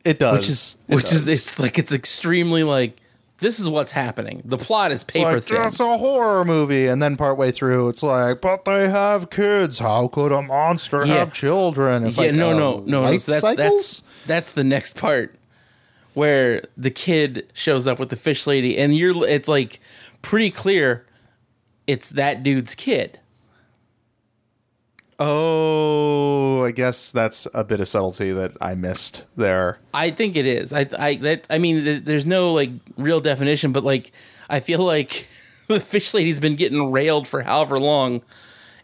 [0.04, 0.38] It does.
[0.38, 2.96] which is It which is it's like it's extremely like
[3.38, 4.40] this is what's happening.
[4.44, 5.60] The plot is paper like, thin.
[5.62, 9.80] That's a horror movie, and then partway through, it's like, but they have kids.
[9.80, 11.14] How could a monster Yeah.
[11.16, 12.04] have children?
[12.04, 13.16] It's yeah, like, no, uh, no, no, no.
[13.16, 13.56] So that's, cycles.
[13.56, 15.34] that's that's the next part
[16.14, 19.80] where the kid shows up with the fish lady, and you're it's like
[20.22, 21.06] pretty clear
[21.86, 23.18] it's that dude's kid.
[25.18, 29.78] Oh, I guess that's a bit of subtlety that I missed there.
[29.94, 30.72] I think it is.
[30.72, 34.12] I I that I mean, there's no like real definition, but like
[34.50, 35.28] I feel like
[35.68, 38.22] the fish lady's been getting railed for however long,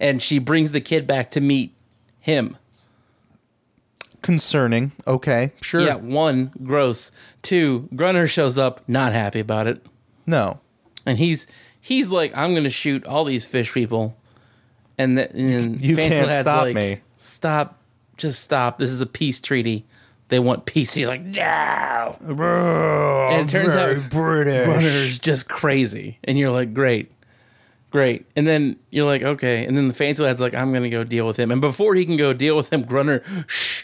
[0.01, 1.75] and she brings the kid back to meet
[2.21, 2.57] him.
[4.23, 4.93] Concerning.
[5.07, 5.81] Okay, sure.
[5.81, 7.13] Yeah, one gross.
[7.43, 9.85] Two Gruner shows up, not happy about it.
[10.27, 10.61] No.
[11.07, 11.47] and he's
[11.81, 14.17] he's like, I'm gonna shoot all these fish people,
[14.99, 17.01] and then and You Fancy can't Lad's stop like, me.
[17.17, 17.79] Stop,
[18.17, 18.79] just stop.
[18.79, 19.87] This is a peace treaty.
[20.29, 20.93] They want peace.
[20.93, 22.19] He's like, no.
[23.31, 24.67] And it turns out British.
[24.67, 27.11] Gruner's just crazy, and you're like, great,
[27.91, 28.27] great.
[28.37, 29.65] And then you're like, okay.
[29.65, 31.51] And then the Fancy Lad's like, I'm gonna go deal with him.
[31.51, 33.23] And before he can go deal with him, Gruner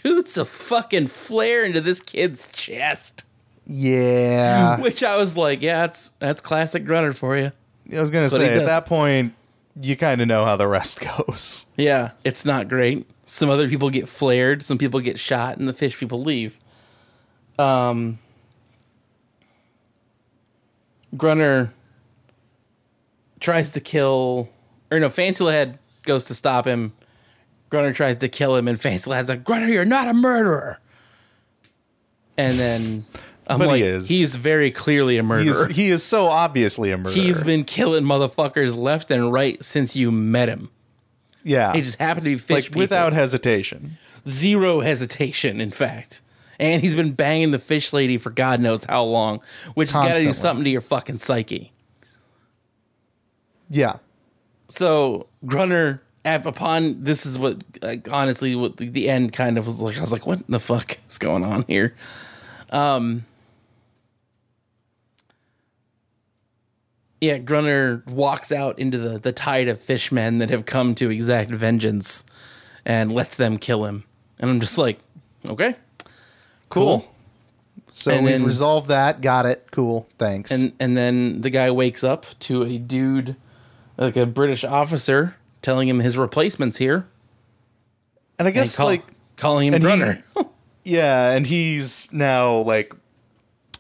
[0.05, 3.25] shoots a fucking flare into this kid's chest.
[3.67, 4.81] Yeah.
[4.81, 7.53] Which I was like, yeah, that's that's classic Gruner for you.
[7.93, 8.67] I was gonna what he say at does.
[8.67, 9.35] that point,
[9.81, 11.67] you kind of know how the rest goes.
[11.77, 13.07] Yeah, it's not great.
[13.27, 16.59] Some other people get flared, some people get shot, and the fish people leave.
[17.59, 18.19] Um,
[21.17, 21.73] Gruner
[23.41, 24.51] tries to kill,
[24.91, 26.93] or no, Fancy Lad goes to stop him.
[27.71, 30.79] Gruner tries to kill him, and Fancy Lad's like, Gruner, you're not a murderer.
[32.37, 33.07] And then
[33.47, 34.09] I'm But he like, is.
[34.09, 35.67] he's very clearly a murderer.
[35.69, 37.13] He's he is so obviously a murderer.
[37.23, 40.71] He's been killing motherfuckers left and right since you met him.
[41.43, 42.79] yeah, He just happened to be fish like people.
[42.81, 43.99] without hesitation.
[44.29, 46.21] zero hesitation, in fact.
[46.61, 49.41] And he's been banging the fish lady for God knows how long,
[49.75, 51.73] which has got to do something to your fucking psyche.
[53.71, 53.97] Yeah,
[54.69, 59.81] So Gruner, upon this is what, like, honestly, what the, the end kind of was
[59.81, 59.97] like.
[59.99, 61.95] I was like, what the fuck is going on here?
[62.71, 63.25] Um,
[67.21, 71.51] yeah, Gruner walks out into the the tide of fishmen that have come to exact
[71.51, 72.25] vengeance,
[72.85, 74.05] and lets them kill him.
[74.41, 74.99] And I'm just like,
[75.47, 75.77] okay.
[76.69, 77.11] cool.
[77.93, 79.21] So And we've then- resolved that.
[79.21, 79.69] Got it.
[79.71, 80.09] Cool.
[80.19, 80.51] Thanks.
[80.51, 83.37] and and then the guy wakes up to a dude
[83.97, 87.07] like a british officer telling him his replacement's here
[88.39, 89.03] and I and guess call- like
[89.37, 89.85] calling him and
[90.37, 90.43] he-
[90.85, 92.93] yeah, and he's now like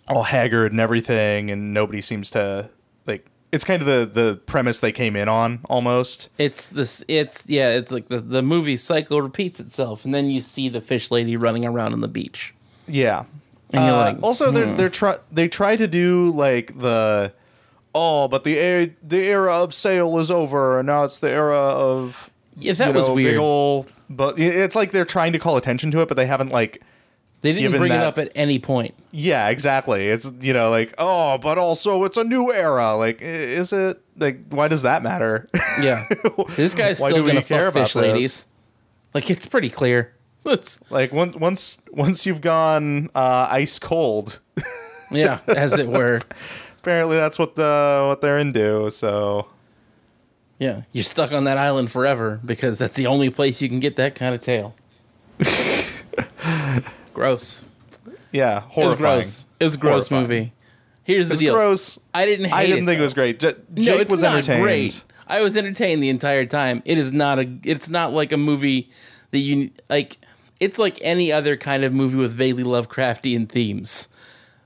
[0.08, 2.68] all haggard and everything, and nobody seems to
[3.06, 3.26] like.
[3.52, 6.28] It's kind of the the premise they came in on almost.
[6.38, 10.40] it's this it's yeah it's like the, the movie cycle repeats itself and then you
[10.40, 12.52] see the fish lady running around on the beach
[12.88, 13.26] Yeah.
[13.70, 17.32] And you're Uh, like, also, they're they're try they try to do like the
[17.94, 21.56] oh, but the era, the era of sail is over, and now it's the era
[21.56, 25.56] of yeah that you was weird Big ol' but it's like they're trying to call
[25.56, 26.82] attention to it, but they haven't like
[27.42, 30.08] they didn't bring it up at any point yeah, exactly.
[30.08, 32.96] It's you know like oh, but also it's a new era.
[32.96, 35.48] Like, is it like why does that matter?
[35.80, 36.04] yeah
[36.56, 38.02] this guy's Why still do we gonna care fuck fish this?
[38.02, 38.46] ladies
[39.14, 40.12] like it's pretty clear
[40.44, 44.40] it's like once once once you've gone uh, ice cold,
[45.12, 46.20] yeah as it were
[46.84, 48.90] apparently that's what the what they're into.
[48.90, 49.48] So
[50.58, 53.96] yeah you're stuck on that island forever because that's the only place you can get
[53.96, 54.74] that kind of tail
[57.12, 57.64] gross
[58.32, 58.98] yeah, It was horrifying.
[59.20, 59.46] gross.
[59.60, 60.22] It was a gross Horrifying.
[60.40, 60.52] movie.
[61.04, 61.54] Here's the It's deal.
[61.54, 62.00] gross.
[62.12, 63.38] I didn't hate I didn't it, think it was great.
[63.38, 64.62] J- No, Jake was not entertained.
[64.62, 65.04] great.
[65.28, 66.82] I was entertained the entire time.
[66.84, 67.46] It is not a.
[67.62, 68.90] It's not like a movie
[69.30, 70.18] that you like.
[70.58, 74.08] it's like any other kind of movie with vaguely Lovecraftian themes.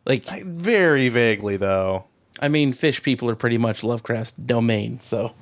[0.09, 2.05] Like, Very vaguely, though.
[2.41, 5.35] I mean, fish people are pretty much Lovecraft's domain, so.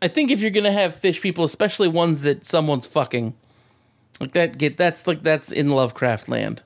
[0.00, 3.34] I think if you're gonna have fish people, especially ones that someone's fucking,
[4.20, 6.62] like that, get that's like that's in Lovecraft land,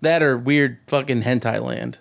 [0.00, 1.98] that or weird fucking hentai land.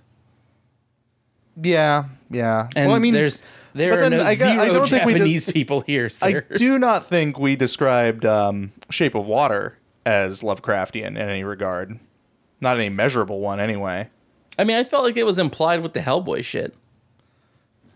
[1.62, 2.70] Yeah, yeah.
[2.76, 4.90] And well, I mean, there's there but are then no I got- I zero don't
[4.90, 9.78] think we Japanese people here, I do not think we described um, Shape of Water
[10.06, 12.00] as Lovecraftian in any regard.
[12.64, 14.10] Not any measurable one, anyway.
[14.58, 16.74] I mean, I felt like it was implied with the Hellboy shit.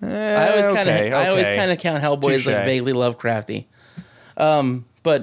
[0.04, 2.94] Eh, I always kind of, okay, I always kind of count Hellboy as like vaguely
[2.94, 3.66] Lovecrafty.
[4.36, 5.22] Um, but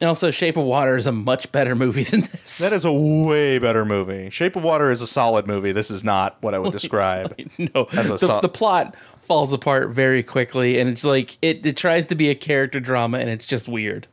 [0.00, 2.58] and also, Shape of Water is a much better movie than this.
[2.58, 4.30] That is a way better movie.
[4.30, 5.72] Shape of Water is a solid movie.
[5.72, 7.38] This is not what I would describe.
[7.58, 11.64] no, As a the, so- the plot falls apart very quickly, and it's like it,
[11.64, 14.06] it tries to be a character drama, and it's just weird.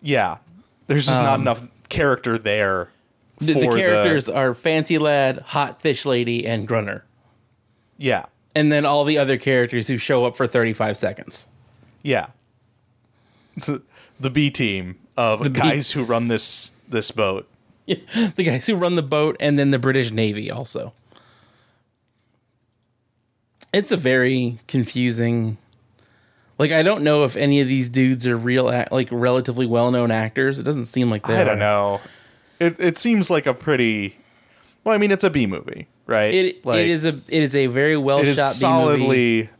[0.00, 0.38] yeah,
[0.86, 2.88] there's just not enough character there.
[3.38, 7.04] The, the characters are Fancy Lad, Hot Fish Lady, and Gruner,
[7.98, 11.48] yeah, and then all the other characters who show up for thirty five seconds.
[12.02, 12.28] yeah.
[13.66, 13.82] The,
[14.18, 17.48] the B team of the guys who run this this boat.
[17.86, 20.92] the guys who run the boat and then the British Navy also.
[23.72, 25.56] It's a very confusing
[26.58, 30.10] like I don't know if any of these dudes are real act, like relatively well-known
[30.10, 30.58] actors.
[30.58, 31.40] It doesn't seem like that.
[31.40, 32.00] I don't know.
[32.60, 34.16] It it seems like a pretty.
[34.84, 36.32] Well, I mean, it's a B movie, right?
[36.34, 38.98] It Like, it is a it is a very well It is shot B movie.
[38.98, 39.50] solidly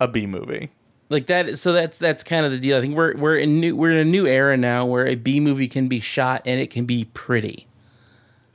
[0.00, 0.70] a B movie.
[1.10, 2.76] Like that so that's that's kind of the deal.
[2.78, 5.40] I think we're we're in new we're in a new era now where a B
[5.40, 7.66] movie can be shot and it can be pretty.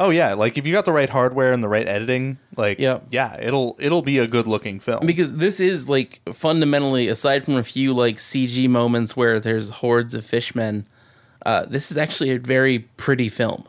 [0.02, 3.08] Oh yeah, like if you got the right hardware and the right editing, like Yep.
[3.10, 5.06] yeah, it'll it'll be a good looking film.
[5.06, 10.14] because this is like fundamentally aside from a few like cg moments where there's hordes
[10.14, 10.88] of fishmen
[11.46, 13.66] uh, this is actually a very pretty film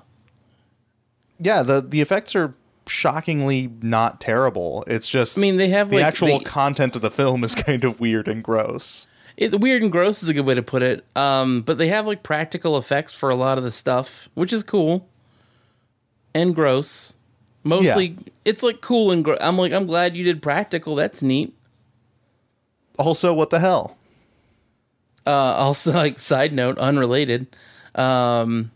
[1.43, 2.55] yeah, the the effects are
[2.87, 4.85] shockingly not terrible.
[4.87, 7.55] It's just i mean they have the like actual the- content of the film is
[7.66, 9.07] kind of weird and gross.
[9.37, 12.07] it, weird and gross is a good way to put it um, but they have
[12.07, 15.09] like practical effects for a lot of the stuff which is cool
[16.35, 17.14] and gross
[17.64, 21.55] mostly it's like cool and gro- i'm like i'm glad you did practical that's neat
[22.99, 23.97] Also, what the hell?
[25.27, 27.47] Uh, also, like side note, unrelated,
[27.95, 28.71] um,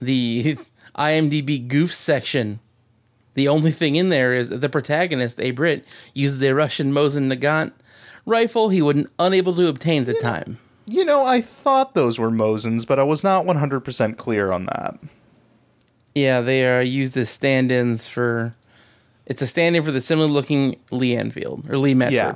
[0.00, 0.56] the
[0.96, 2.60] IMDb goof section.
[3.34, 7.72] The only thing in there is the protagonist, a Brit, uses a Russian Mosin Nagant
[8.26, 10.58] rifle he was unable to obtain at the time.
[10.86, 14.98] You know, I thought those were Mosins, but I was not 100% clear on that.
[16.14, 18.54] Yeah, they are used as stand-ins for.
[19.26, 22.14] It's a stand-in for the similar-looking Lee Enfield or Lee Metford.
[22.14, 22.34] Yeah.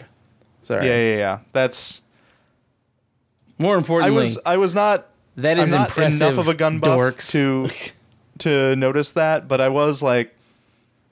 [0.62, 0.86] Sorry.
[0.86, 1.38] Yeah, yeah, yeah.
[1.52, 2.02] That's
[3.58, 6.20] More I importantly, was I was not that is I'm not impressive.
[6.22, 7.30] enough of a gun buff dorks.
[7.32, 7.68] to
[8.40, 10.34] to notice that, but I was like,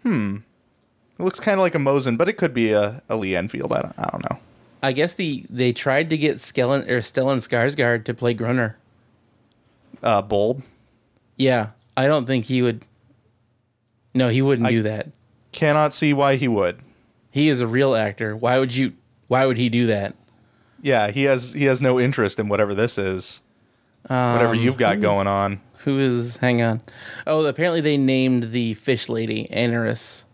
[0.02, 0.38] hmm,
[1.18, 3.72] it looks kind of like a Mosin, but it could be a, a Lee Enfield.
[3.72, 4.38] I don't, I don't know.
[4.82, 8.76] I guess the they tried to get Skellen or Stellan Skarsgård to play Gruner.
[10.02, 10.62] Uh, bold.
[11.36, 12.82] Yeah, I don't think he would.
[14.14, 15.08] No, he wouldn't I- do that.
[15.52, 16.80] Cannot see why he would.
[17.30, 18.36] He is a real actor.
[18.36, 18.92] Why would you?
[19.28, 20.14] Why would he do that?
[20.82, 23.40] Yeah, he has he has no interest in whatever this is.
[24.06, 25.60] whatever Um, you've got going on.
[25.84, 26.36] Who is?
[26.36, 26.80] Hang on.
[27.26, 30.24] Oh, apparently they named the fish lady Aneris.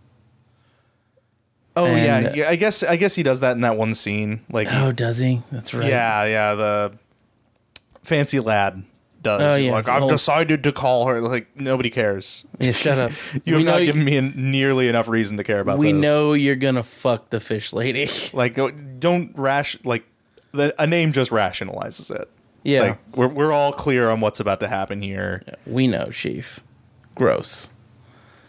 [1.77, 4.41] Oh yeah, and- yeah, I guess I guess he does that in that one scene.
[4.51, 5.43] Like Oh, does he?
[5.51, 5.89] That's right.
[5.89, 6.93] yeah, yeah, the
[8.03, 8.83] fancy lad
[9.23, 9.41] does.
[9.41, 11.21] Oh, He's yeah, like I've decided to call her.
[11.21, 12.45] Like nobody cares.
[12.59, 13.13] Yeah, shut up.
[13.45, 16.01] You have not given me nearly enough reason to care about We this.
[16.01, 18.09] know you're gonna fuck the fish lady.
[18.33, 19.77] Like, go- don't rash.
[19.85, 20.05] Like,
[20.53, 22.29] the, a name just rationalizes it.
[22.65, 25.43] yeah, Like, we're we're all clear on what's about to happen here.
[25.67, 26.61] we know, Chief.
[27.15, 27.71] Gross.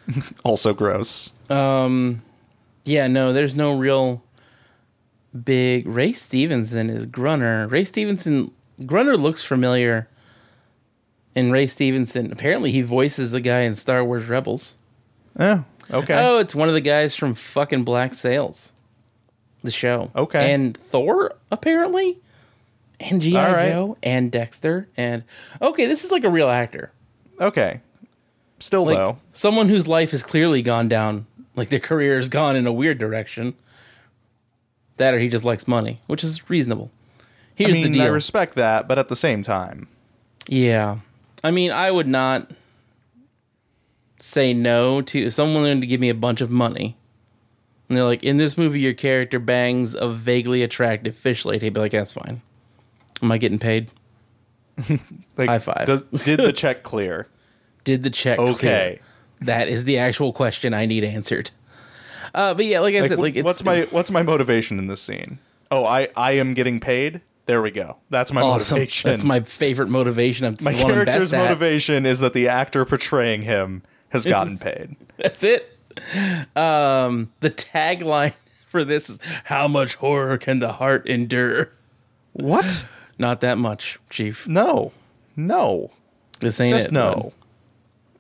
[0.44, 1.32] Also gross.
[1.50, 2.22] Um,
[2.84, 4.22] yeah, no, there's no real
[5.46, 5.88] big.
[5.88, 7.68] Ray Stevenson is Gruner.
[7.68, 8.52] Ray Stevenson,
[8.86, 10.08] Gruner looks familiar.
[11.36, 14.76] And Ray Stevenson, apparently he voices the guy in Star Wars Rebels.
[15.40, 16.16] Oh, Okay.
[16.16, 18.72] Oh, it's one of the guys from fucking Black Sails,
[19.64, 20.12] the show.
[20.16, 20.54] Okay.
[20.54, 22.18] and Thor apparently,
[23.00, 23.70] and GI right.
[23.70, 25.24] Joe, and Dexter, and
[25.62, 26.92] okay, this is like a real actor.
[27.40, 27.82] Okay.
[28.60, 32.56] Still like though, someone whose life has clearly gone down like their career has gone
[32.56, 33.56] in a weird direction
[34.98, 37.24] that or he just likes money which is reasonable I
[37.56, 39.88] here's mean, the I respect that, but at the same time,
[40.48, 41.00] yeah
[41.44, 42.52] i mean i would not
[44.20, 46.96] say no to if someone wanted to give me a bunch of money
[47.90, 51.74] and they're like in this movie your character bangs a vaguely attractive fish lady i'd
[51.74, 52.42] be like that's fine
[53.22, 53.90] am i getting paid
[55.38, 55.86] Like, High five.
[55.86, 57.28] does- did the check clear?
[57.84, 58.54] Did the check Okay.
[58.58, 59.00] clear?
[59.42, 61.52] That is the actual question I need answered.
[62.34, 64.88] Uh, but yeah, like I Like, said, like it's what's my what's my motivation in
[64.88, 65.38] this scene?
[65.70, 67.22] Oh, I I am getting paid.
[67.46, 67.98] There we go.
[68.10, 68.76] That's my awesome.
[68.78, 69.10] motivation.
[69.10, 70.46] That's my favorite motivation.
[70.46, 71.44] I'm my the one I'm character's best at.
[71.44, 74.96] motivation is that the actor portraying him has gotten paid.
[75.18, 75.70] That's it.
[76.56, 78.34] Um, the tagline
[78.70, 81.72] for this is "How much horror can the heart endure?"
[82.34, 82.88] What?
[83.20, 84.48] Not that much, Chief.
[84.48, 84.92] No,
[85.36, 85.92] no,
[86.40, 86.94] This ain't just it.
[86.94, 87.14] no.
[87.16, 87.34] bud.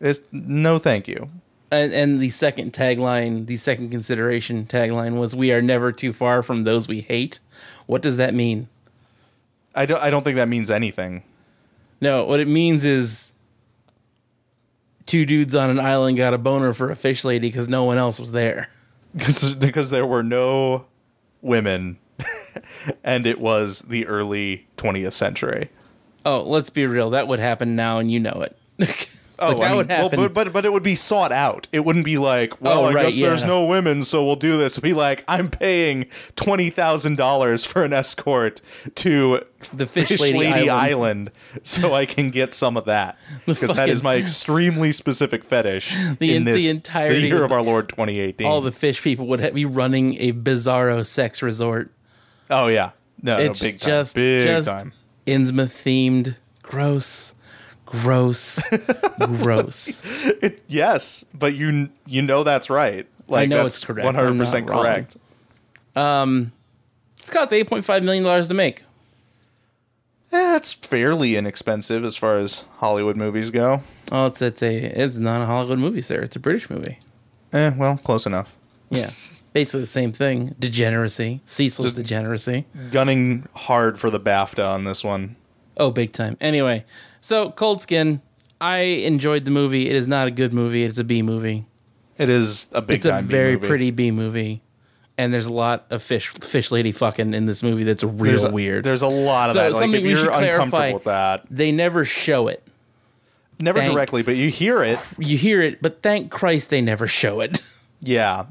[0.07, 1.29] It's no, thank you.
[1.71, 6.43] And, and the second tagline, the second consideration tagline was, "We are never too far
[6.43, 7.39] from those we hate."
[7.87, 8.67] What does that mean?
[9.75, 10.01] I don't.
[10.01, 11.23] I don't think that means anything.
[12.01, 13.33] No, what it means is
[15.05, 17.97] two dudes on an island got a boner for a fish lady because no one
[17.97, 18.69] else was there.
[19.15, 20.85] because because there were no
[21.41, 21.97] women,
[23.03, 25.69] and it was the early 20th century.
[26.25, 27.09] Oh, let's be real.
[27.11, 28.57] That would happen now, and you know it.
[29.43, 30.19] Oh, Like, that I mean, would happen.
[30.19, 31.67] Well, but, but but it would be sought out.
[31.71, 34.35] It wouldn't be like, oh, well, Oh, I right, guess there's no women, so we'll
[34.35, 34.73] do this.
[34.73, 38.61] It'd be like, I'm paying twenty thousand dollars for an escort
[38.95, 39.41] to
[39.73, 40.69] The Fish Lady Island.
[40.71, 41.31] Island.
[41.63, 46.31] so I can get some of that because that is my extremely specific fetish The
[46.31, 48.45] in en- the this entirety the year of- our Lord 2018.
[48.47, 51.91] All the fish people would be running a bizarro sex resort.
[52.49, 54.93] oh yeah, no, no, It's big time, just big just time.
[55.25, 56.35] Innsmouth themed.
[56.61, 57.32] Gross,
[58.01, 58.59] gross,
[59.19, 60.03] gross.
[60.41, 63.07] It, yes, but you you know that's right.
[63.27, 64.05] Like know that's it's correct.
[64.05, 64.83] One hundred percent I'm not wrong.
[64.83, 66.51] correct.
[67.17, 68.83] It's cost eight point five million dollars to make.
[70.33, 73.81] Eh, it's fairly inexpensive as far as Hollywood movies go.
[74.11, 76.19] Oh, it's it's a it's not a Hollywood movie, sir.
[76.21, 76.97] It's a British movie.
[77.53, 78.55] Eh, well, close enough.
[78.89, 79.11] Yeah,
[79.53, 80.55] basically the same thing.
[80.59, 82.65] Degeneracy, ceaseless degeneracy.
[82.91, 85.35] Gunning hard for the BAFTA on this one.
[85.77, 86.35] Oh, big time.
[86.41, 86.83] Anyway,
[87.23, 88.21] so Cold Skin.
[88.61, 89.89] I enjoyed the movie.
[89.89, 90.83] It is not a good movie.
[90.83, 91.65] It's a B movie.
[92.17, 93.67] It is a big It's a B very movie.
[93.67, 94.61] pretty B movie,
[95.17, 97.83] and there's a lot of fish fish lady fucking in this movie.
[97.83, 98.83] That's real There's a, weird.
[98.85, 99.71] There's a lot of So, that.
[99.73, 102.63] Like something if we you're should clarify- uncomfortable with that, they never show it.
[103.59, 104.99] never Thank- directly, but you hear it.
[105.17, 107.61] You hear it, but thank Christ they never show it.
[108.05, 108.45] Yeah,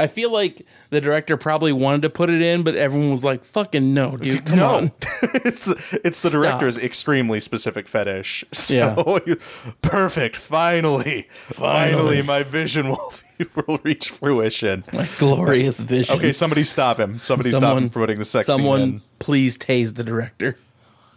[0.00, 3.44] I feel like the director probably wanted to put it in, but everyone was like,
[3.44, 6.32] "Fucking no, dude, come no, on." it's it's the Stop.
[6.32, 8.44] director's extremely specific fetish.
[8.52, 9.20] So
[9.82, 10.36] perfect.
[10.36, 12.22] Finally, finally, Finally.
[12.22, 13.12] my vision will
[13.66, 14.84] will reach fruition.
[14.92, 16.14] My glorious vision.
[16.16, 17.18] Okay, somebody stop him.
[17.18, 19.02] Somebody stop him from putting the sex Someone, in.
[19.18, 20.58] please tase the director.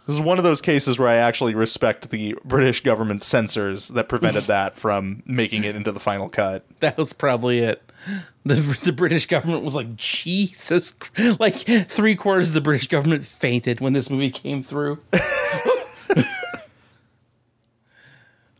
[0.07, 4.09] This is one of those cases where I actually respect the British government censors that
[4.09, 6.65] prevented that from making it into the final cut.
[6.79, 7.90] That was probably it.
[8.43, 10.95] The, the British government was like, Jesus.
[11.39, 14.97] Like, three quarters of the British government fainted when this movie came through.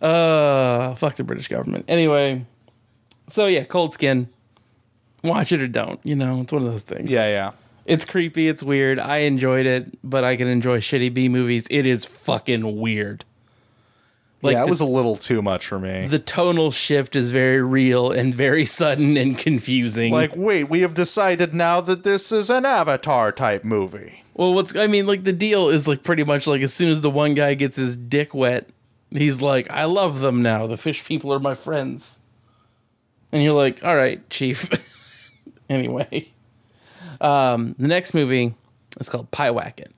[0.02, 1.86] uh, fuck the British government.
[1.88, 2.46] Anyway,
[3.28, 4.30] so yeah, Cold Skin.
[5.24, 6.00] Watch it or don't.
[6.04, 7.12] You know, it's one of those things.
[7.12, 7.52] Yeah, yeah.
[7.86, 8.48] It's creepy.
[8.48, 9.00] It's weird.
[9.00, 11.68] I enjoyed it, but I can enjoy shitty B movies.
[11.70, 13.26] It is fucking weird.
[14.44, 16.08] Like yeah, it the- was a little too much for me.
[16.08, 20.12] the tonal shift is very real and very sudden and confusing.
[20.12, 24.24] like, wait, we have decided now that this is an Avatar type movie.
[24.34, 27.02] well, what's I mean, like the deal is like pretty much like as soon as
[27.02, 28.70] the one guy gets his dick wet,
[29.12, 30.66] he's like, "I love them now.
[30.68, 32.20] The fish people are my friends."
[33.32, 34.68] And you're like, "All right, chief."
[35.70, 36.30] anyway,
[37.20, 38.56] um, the next movie
[39.00, 39.92] is called Pyewacket,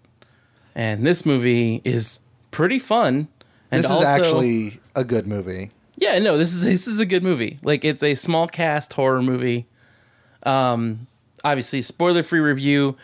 [0.75, 2.19] and this movie is
[2.51, 3.27] pretty fun.
[3.73, 5.71] And This also, is actually a good movie.
[5.95, 7.57] Yeah, no, this is this is a good movie.
[7.63, 9.65] Like it's a small cast horror movie.
[10.43, 11.07] Um,
[11.43, 12.95] obviously, spoiler free review.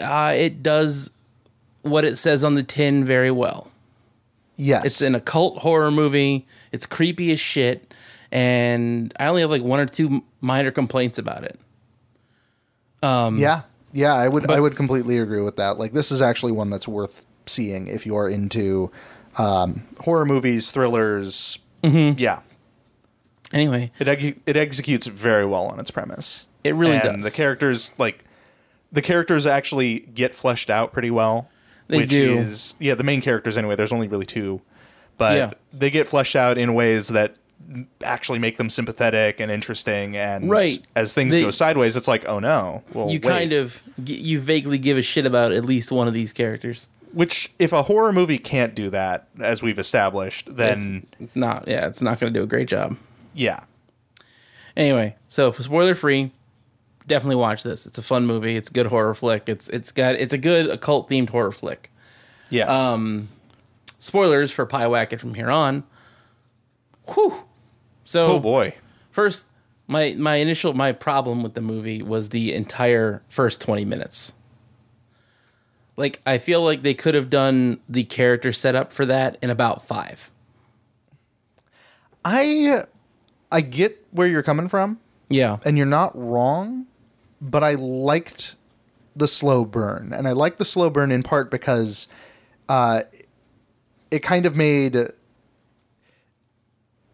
[0.00, 1.10] Uh, it does
[1.82, 3.70] what it says on the tin very well.
[4.56, 4.86] Yes.
[4.86, 6.46] It's an occult horror movie.
[6.72, 7.92] It's creepy as shit,
[8.32, 11.60] and I only have like one or two minor complaints about it.
[13.02, 13.62] Um, yeah.
[13.92, 15.78] Yeah, I would I would completely agree with that.
[15.78, 18.90] Like this is actually one that's worth seeing if you are into
[19.36, 21.58] Horror movies, thrillers.
[21.82, 22.18] Mm-hmm.
[22.18, 22.40] Yeah.
[23.52, 26.46] Anyway, It, ex- it executes very well on its premise.
[26.64, 27.24] It really and does.
[27.24, 28.24] The characters, like,
[28.90, 31.48] the characters actually get fleshed out pretty well.
[31.88, 32.38] They which do.
[32.38, 33.76] is, yeah, the main characters anyway.
[33.76, 34.60] There's only really two.
[35.16, 35.50] But Yeah.
[35.72, 37.36] they get fleshed out in ways that
[38.02, 40.16] actually make them sympathetic and interesting.
[40.16, 40.84] And Right.
[40.96, 42.82] as things They- go sideways, it's like, oh no.
[42.92, 43.30] Well, you wait.
[43.30, 46.88] kind of you vaguely give a shit about at least one of these characters.
[47.12, 51.86] Which, if a horror movie can't do that, as we've established, then It's not yeah,
[51.86, 52.96] it's not going to do a great job.
[53.34, 53.60] yeah.
[54.76, 56.30] Anyway, so for spoiler free,
[57.06, 57.86] definitely watch this.
[57.86, 58.56] It's a fun movie.
[58.56, 59.48] It's a good horror flick.
[59.48, 61.90] It's it's got it's a good occult themed horror flick.
[62.50, 62.68] Yes.
[62.68, 63.28] Um,
[63.98, 65.84] spoilers for Pyewacket from here on.
[67.14, 67.44] Whew.
[68.04, 68.74] So Oh boy.
[69.10, 69.46] first,
[69.86, 74.34] my my initial my problem with the movie was the entire first twenty minutes.
[75.96, 79.86] Like I feel like they could have done the character setup for that in about
[79.86, 80.30] five.
[82.24, 82.82] I
[83.50, 86.86] I get where you're coming from, Yeah, and you're not wrong,
[87.40, 88.56] but I liked
[89.14, 92.08] the slow burn, and I liked the slow burn in part because
[92.68, 93.02] uh,
[94.10, 94.96] it kind of made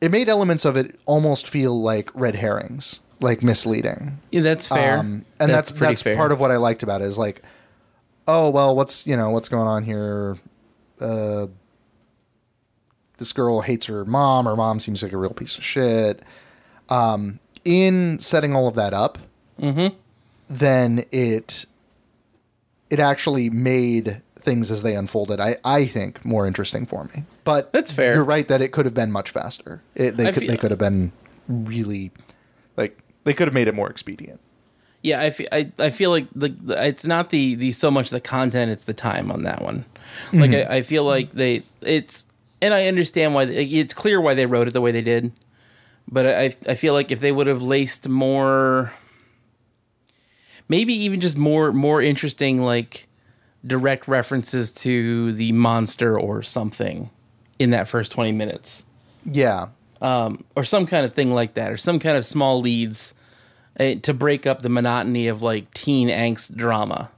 [0.02, 4.18] it made elements of it almost feel like red herrings, like misleading.
[4.32, 4.98] yeah that's fair.
[4.98, 7.42] Um, and that's that's, part of what I liked about it is like,
[8.32, 10.36] oh well, what's you know what's going on here?
[11.00, 11.46] Uh,
[13.18, 14.46] this girl hates her mom.
[14.46, 16.22] Her mom seems like a real piece of shit.
[16.88, 19.18] Um, in setting all of that up,
[20.48, 21.66] then it
[22.90, 25.38] it actually made things as they unfolded.
[25.40, 27.24] I I think more interesting for me.
[27.44, 28.14] But That's fair.
[28.14, 29.82] You're right that it could have been much faster.
[29.94, 31.12] It, they I could feel- they could have been
[31.48, 32.10] really
[32.76, 34.40] Like they could have made it more expedient.
[35.02, 38.10] Yeah, I feel, I, I feel like the, the it's not the, the so much
[38.10, 39.84] the content, it's the time on that one.
[40.32, 42.26] Like I, I feel like they it's
[42.60, 45.32] and I understand why they, it's clear why they wrote it the way they did,
[46.06, 48.92] but I I feel like if they would have laced more,
[50.68, 53.08] maybe even just more more interesting like
[53.66, 57.10] direct references to the monster or something
[57.58, 58.84] in that first twenty minutes
[59.24, 59.68] yeah.
[60.00, 63.14] um, or some kind of thing like that, or some kind of small leads
[63.80, 67.10] uh, to break up the monotony of like teen angst drama,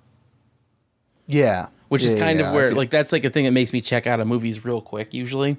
[1.27, 1.69] Yeah.
[1.89, 4.07] which is kind yeah, of where like that's like a thing that makes me check
[4.07, 5.57] out of movies real quick usually.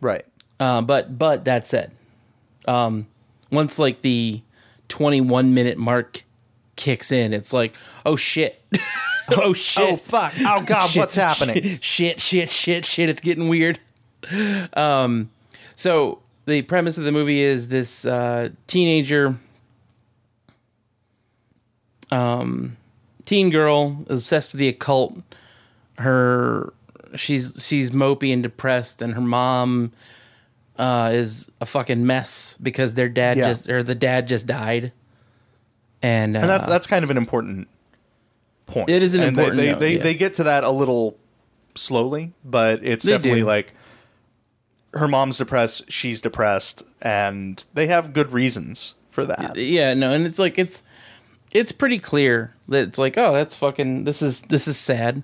[0.00, 0.24] right.
[0.60, 1.90] Uh, but but that said,
[2.68, 3.06] um,
[3.50, 4.40] once like the
[4.88, 6.22] twenty one minute mark
[6.76, 7.74] kicks in, it's like
[8.06, 8.62] oh shit,
[9.36, 10.32] oh shit, Oh fuck.
[10.40, 11.78] Oh god, Shit, what's happening?
[11.80, 13.08] Shit, shit, shit, shit.
[13.08, 13.80] It's getting weird.
[14.74, 15.30] Um,
[15.74, 19.36] so the premise of the movie is this uh, teenager,
[22.10, 22.76] um,
[23.24, 25.16] teen girl obsessed with the occult.
[25.98, 26.72] Her,
[27.14, 29.92] she's she's mopey and depressed, and her mom
[30.78, 33.48] uh, is a fucking mess because their dad Yeah.
[33.48, 34.92] just or the dad just died.
[36.02, 37.66] And, uh, And that, that's kind of an important
[38.66, 38.90] point.
[38.90, 40.02] It is an And they- important They note, they, yeah.
[40.02, 41.16] they get to that a little
[41.76, 43.46] slowly, but it's They definitely do.
[43.46, 43.72] like
[44.92, 49.56] her mom's depressed, she's depressed, and they have good reasons for that.
[49.56, 50.82] yeah no and it's like it's
[51.54, 55.22] it's pretty clear that it's like oh that's fucking this is this is sad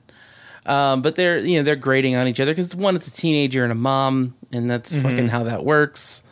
[0.66, 3.62] um but they're you know they're grating on each other because one it's a teenager
[3.64, 6.22] and a mom and that's fucking how that works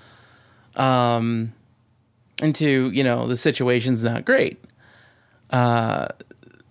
[0.76, 1.52] um
[2.40, 4.62] and two you know the situation's not great
[5.50, 6.06] uh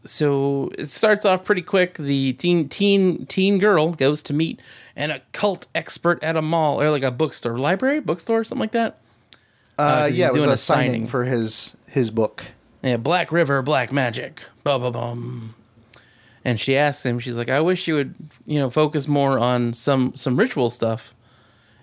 [0.05, 4.61] so it starts off pretty quick the teen teen teen girl goes to meet
[4.95, 8.99] an occult expert at a mall or like a bookstore library bookstore something like that
[9.77, 10.91] Uh, 'cause yeah, it was doing a, a signing.
[10.91, 11.07] signing.
[11.07, 12.45] for his his book.
[12.87, 14.41] Yeah, Black River, Black Magic.
[14.63, 15.55] Bum, bum, bum.
[16.45, 18.15] And she asks him, she's like, I wish you would,
[18.45, 21.13] you know, focus more on some some ritual stuff.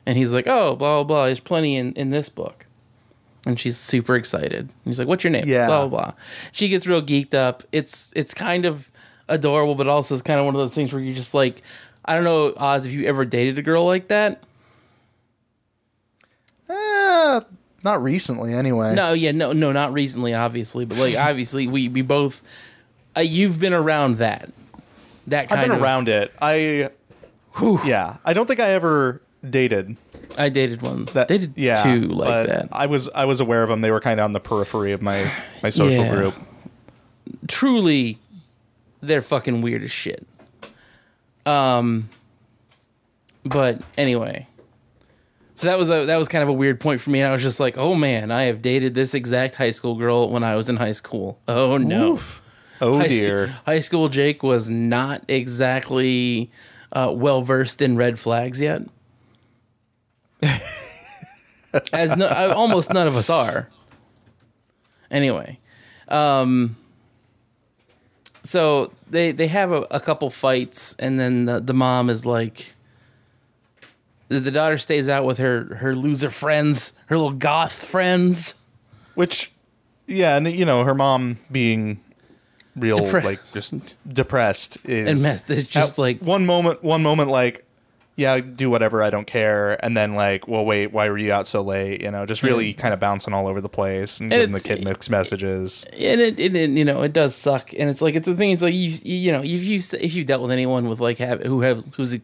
[0.07, 1.25] And he's like, Oh, blah blah blah.
[1.27, 2.65] There's plenty in, in this book.
[3.47, 4.61] And she's super excited.
[4.61, 5.45] And he's like, What's your name?
[5.47, 5.67] Yeah.
[5.67, 6.13] Blah blah blah.
[6.53, 7.63] She gets real geeked up.
[7.73, 8.91] It's it's kind of
[9.29, 11.61] adorable, but also it's kind of one of those things where you're just like,
[12.07, 14.43] I don't know, Oz, if you ever dated a girl like that.
[16.69, 17.43] Uh,
[17.85, 18.95] not recently, anyway.
[18.95, 22.43] No, yeah, no, no, not recently, obviously, but like obviously we we both.
[23.17, 24.51] Uh, you've been around that.
[25.29, 26.33] That kind I've been of, around it.
[26.41, 26.91] I
[27.85, 29.97] yeah, I don't think I ever dated
[30.37, 31.05] I dated one.
[31.07, 31.29] that.
[31.29, 32.69] dated yeah, two like but that.
[32.73, 33.81] I was I was aware of them.
[33.81, 35.31] They were kind of on the periphery of my
[35.63, 36.15] my social Yeah.
[36.15, 36.35] group.
[37.49, 38.19] Truly,
[39.01, 40.27] they're fucking weird as shit.
[41.47, 42.09] Um,
[43.45, 44.47] but anyway,
[45.55, 47.21] so that was a that was kind of a weird point for me.
[47.21, 50.31] And I was just like, oh man, I have dated this exact high school girl
[50.31, 51.39] when I was in high school.
[51.47, 52.19] Oh no.
[52.81, 53.49] Oh high, dear.
[53.49, 56.51] Sc- high school Jake was not exactly
[56.93, 58.83] uh, well versed in red flags yet.
[61.93, 63.69] As no, uh, almost none of us are.
[65.11, 65.59] Anyway,
[66.09, 66.77] um,
[68.43, 72.74] so they they have a, a couple fights, and then the, the mom is like,
[74.35, 78.55] the, the daughter stays out with her her loser friends, her little goth friends.
[79.15, 79.53] Which,
[80.07, 82.01] yeah, and you know, her mom being
[82.77, 87.31] real, Depre- like just depressed is And messed- it's just like- one moment, one moment,
[87.31, 87.65] like,
[88.17, 89.83] yeah, do whatever, I don't care.
[89.85, 92.01] And then like, well, wait, why were you out so late?
[92.03, 94.61] You know, just really kind of bouncing all over the place and, And giving the
[94.61, 95.85] kid mixed messages.
[95.93, 98.51] and it, it, it you know it does suck and it's like it's the thing
[98.53, 101.19] It's like you you you know if you if you've dealt with anyone with like
[101.19, 102.17] have who have who's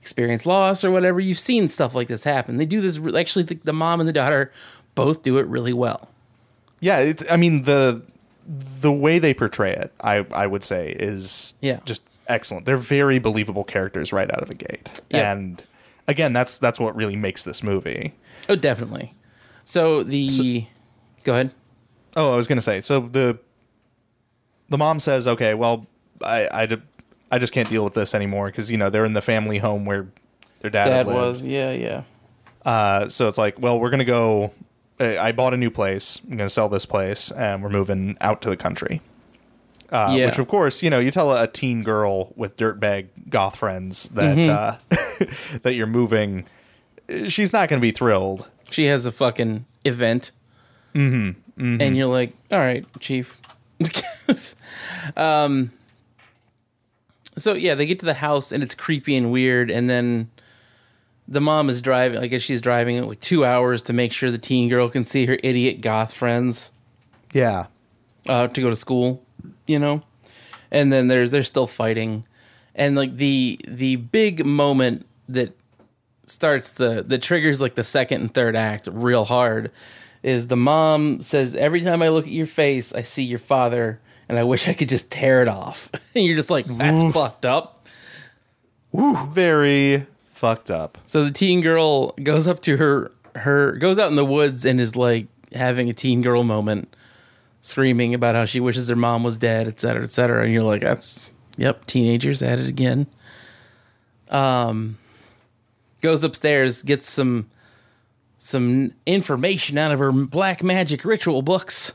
[0.00, 3.58] experienced loss or whatever you've seen stuff like this happen they do this actually the,
[3.64, 4.52] the mom and the daughter
[4.94, 6.10] both do it really well
[6.80, 8.02] Yeah, it's, I mean the
[8.46, 11.80] the way they portray it, I I would say is Yeah.
[11.84, 12.66] just excellent.
[12.66, 15.62] They're very believable characters right out of the gate, and
[16.08, 18.14] again, that's that's what really makes this movie.
[18.48, 19.14] oh definitely
[19.64, 20.66] so the
[21.24, 21.50] go ahead
[22.16, 22.80] Oh, I was gonna say.
[22.80, 23.38] So the
[24.68, 25.86] the mom says, "Okay, well,
[26.22, 26.68] I I,
[27.30, 29.84] I just can't deal with this anymore because you know they're in the family home
[29.84, 30.06] where
[30.60, 32.02] their dad, dad was yeah yeah
[32.64, 34.52] Uh, so it's like, well, we're gonna go.
[35.00, 36.20] I I bought a new place.
[36.30, 39.00] I'm gonna sell this place, and we're moving out to the country.
[39.94, 40.26] Uh, Yeah.
[40.26, 44.36] Which, of course, you know, you tell a teen girl with dirtbag goth friends that
[44.36, 44.50] Mm-hmm.
[44.50, 46.46] uh, that you're moving,
[47.28, 48.48] she's not gonna be thrilled.
[48.70, 50.32] she has a fucking event
[50.94, 53.40] mm-hmm, and you're like all right chief
[55.16, 55.70] um
[57.36, 60.30] so yeah they get to the house and it's creepy and weird and then
[61.28, 64.38] the mom is driving i guess she's driving like two hours to make sure the
[64.38, 66.72] teen girl can see her idiot goth friends
[67.32, 67.66] Yeah.
[68.28, 69.22] uh, to go to school,
[69.66, 70.02] you know,
[70.70, 72.24] and then there's they're still fighting,
[72.74, 75.56] and like the the big moment that
[76.26, 79.70] starts the the triggers like the second and third act real hard
[80.22, 84.00] is the mom says every time I look at your face I see your father
[84.28, 85.90] and I wish I could just tear it off.
[86.16, 87.88] And you're just like that's fucked up.
[88.92, 90.96] Very fucked up.
[91.06, 94.80] So the teen girl goes up to her her goes out in the woods and
[94.80, 96.94] is like having a teen girl moment,
[97.64, 100.44] screaming about how she wishes her mom was dead, et cetera, et cetera.
[100.44, 103.06] And you're like, that's yep, teenagers at it again.
[104.28, 104.98] Um
[106.02, 107.48] goes upstairs, gets some
[108.38, 111.94] some information out of her black magic ritual books.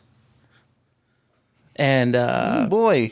[1.75, 3.11] And uh Oh boy,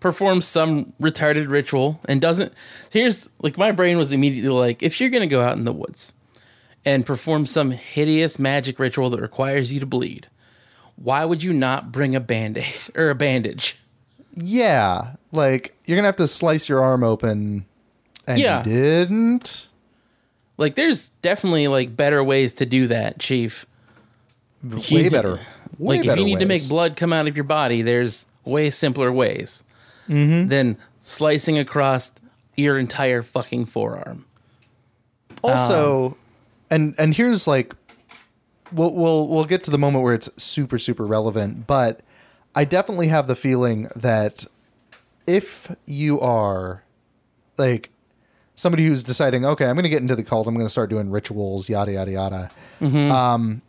[0.00, 2.52] performs some retarded ritual and doesn't
[2.90, 5.72] here's like my brain was immediately like if you're going to go out in the
[5.72, 6.12] woods
[6.84, 10.26] and perform some hideous magic ritual that requires you to bleed
[11.02, 13.76] why would you not bring a band-aid or a bandage
[14.36, 15.14] Yeah.
[15.32, 17.64] Like you're gonna have to slice your arm open,
[18.28, 18.58] and Yeah.
[18.58, 19.68] you didn't.
[20.58, 23.66] like there's definitely like better ways to do that chief
[24.62, 25.40] Way You- better.
[25.78, 28.68] Way like if you need to make blood come out of your body there's way
[28.70, 29.64] simpler ways
[30.08, 30.48] Mm-hmm.
[30.48, 32.12] than slicing across
[32.56, 34.24] your entire fucking forearm
[35.42, 36.16] Also, Um,
[36.70, 37.74] and and here's like,
[38.72, 42.00] we'll we'll we'll get to the moment where it's super super relevant, but
[42.54, 44.44] I definitely have the feeling that
[45.26, 46.82] if you are
[47.56, 47.90] like
[48.56, 50.90] somebody who's deciding, okay, I'm going to get into the cult, I'm going to start
[50.90, 52.50] doing rituals, yada yada yada.
[52.80, 53.10] Mm-hmm.
[53.10, 53.62] Um,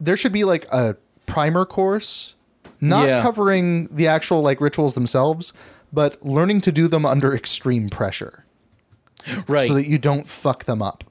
[0.00, 0.96] there should be like a
[1.26, 2.34] primer course,
[2.80, 3.22] not Yeah.
[3.22, 5.52] covering the actual like rituals themselves,
[5.92, 8.44] but learning to do them under extreme pressure
[9.48, 11.02] right so that you don't fuck them up.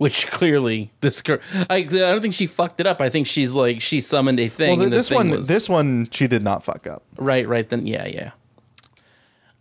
[0.00, 1.36] Which clearly this girl
[1.68, 3.02] I, I don't think she fucked it up.
[3.02, 5.68] I think she's like she summoned a thing Well, the this thing one, was- this
[5.68, 7.02] one, she did not fuck up.
[7.18, 8.30] right right then yeah yeah.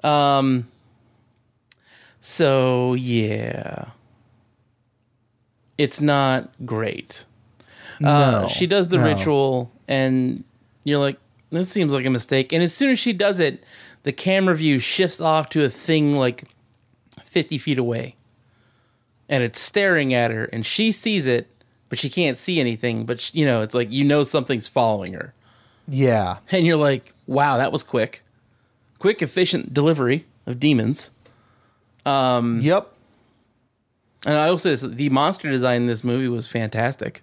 [0.01, 0.69] Um
[2.21, 3.89] so yeah.
[5.77, 7.25] It's not great.
[8.03, 9.03] Uh, she does the no.
[9.03, 10.45] ritual and
[10.85, 11.17] you're like
[11.49, 12.53] this seems like a mistake.
[12.53, 13.61] And as soon as she does it
[14.03, 16.45] the camera view shifts off to a thing like
[17.25, 18.15] 50 feet away
[19.29, 21.47] and it's staring at her and she sees it
[21.87, 25.13] but she can't see anything but sh you know it's like you know something's following
[25.13, 25.33] her.
[25.87, 28.23] Yeah, and you're like wow that was quick.
[28.97, 31.11] Quick efficient delivery of demons.
[32.05, 32.61] Mm.
[32.63, 32.91] yep.
[34.25, 37.21] and i will say this the monster design in this movie was fantastic.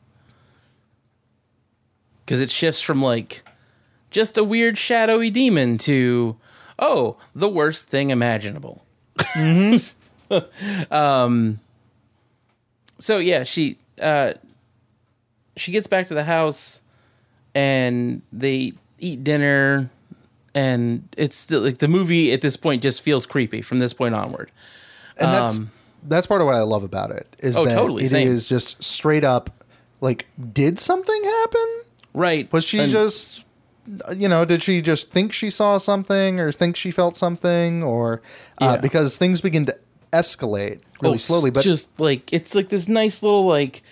[2.25, 3.43] Because it shifts from like
[4.11, 6.37] just a weird shadowy demon to
[6.79, 8.85] oh the worst thing imaginable.
[10.91, 11.61] Um
[12.99, 14.33] so yeah she uh
[15.57, 16.83] she gets back to the house
[17.55, 19.91] and they eat dinner
[20.55, 24.15] and it's still like the movie at this point just feels creepy from this point
[24.15, 24.51] onward
[25.19, 25.71] And that's Um,
[26.09, 28.57] that's part of what I love about it is Oh, that totally, it is same.
[28.57, 29.65] just straight up
[30.01, 31.67] like, did something happen?
[32.15, 33.45] right Was she And- just,
[34.15, 38.21] you know, did she just think she saw something or think she felt something or
[38.61, 38.77] uh, Yeah.
[38.79, 39.77] because things begin to
[40.13, 43.83] escalate really Oh, slowly, but just like it's like this nice little like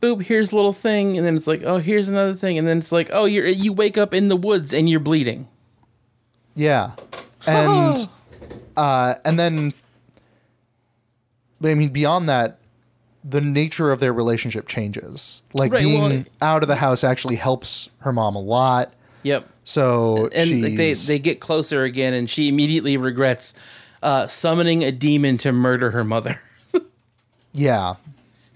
[0.00, 2.78] boop here's a little thing and then it's like oh here's another thing and then
[2.78, 5.46] it's like oh you're you wake up in the woods and you're bleeding
[6.54, 6.92] Yeah.
[7.46, 8.08] And
[8.76, 9.72] uh and then
[11.64, 12.58] I mean, beyond that,
[13.24, 15.42] the nature of their relationship changes.
[15.54, 18.92] Like Right, being well- out of the house actually helps her mom a lot.
[19.22, 19.48] Yep.
[19.64, 23.54] So And like, they they get closer again, and she immediately regrets
[24.02, 26.40] uh, summoning a demon to murder her mother.
[27.52, 27.94] yeah,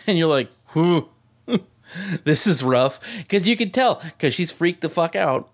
[0.06, 1.08] and you're like, "Whew,
[2.24, 5.48] this is rough," because you can tell because she's freaked the fuck out.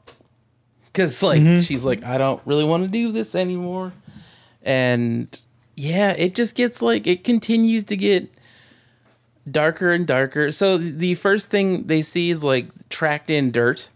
[0.87, 1.61] Because like Mm-hmm.
[1.63, 3.93] she's like, I don't really want to do this anymore,
[4.63, 5.27] and
[5.75, 8.31] yeah, it just gets like it continues to get
[9.51, 10.51] darker and darker.
[10.53, 13.89] So the first thing they see is like tracked in dirt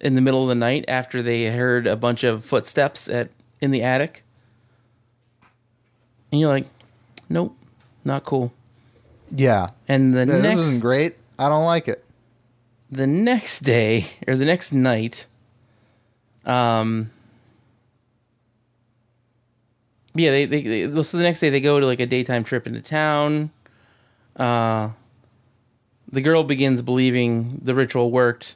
[0.00, 3.30] in the middle of the night after they heard a bunch of footsteps at
[3.60, 4.22] in the attic.
[6.32, 6.66] And you're like,
[7.28, 7.56] nope,
[8.04, 8.52] not cool.
[9.30, 9.68] yeah.
[9.88, 11.16] And the Yeah, next isn't great.
[11.38, 12.04] I don't like it.
[12.90, 15.26] the next day or the next night,
[16.44, 17.10] um,
[20.14, 22.66] yeah, they, they, they so the next day they go to like a daytime trip
[22.66, 23.50] into town.
[24.36, 24.90] Uh,
[26.10, 28.54] the girl begins believing the ritual worked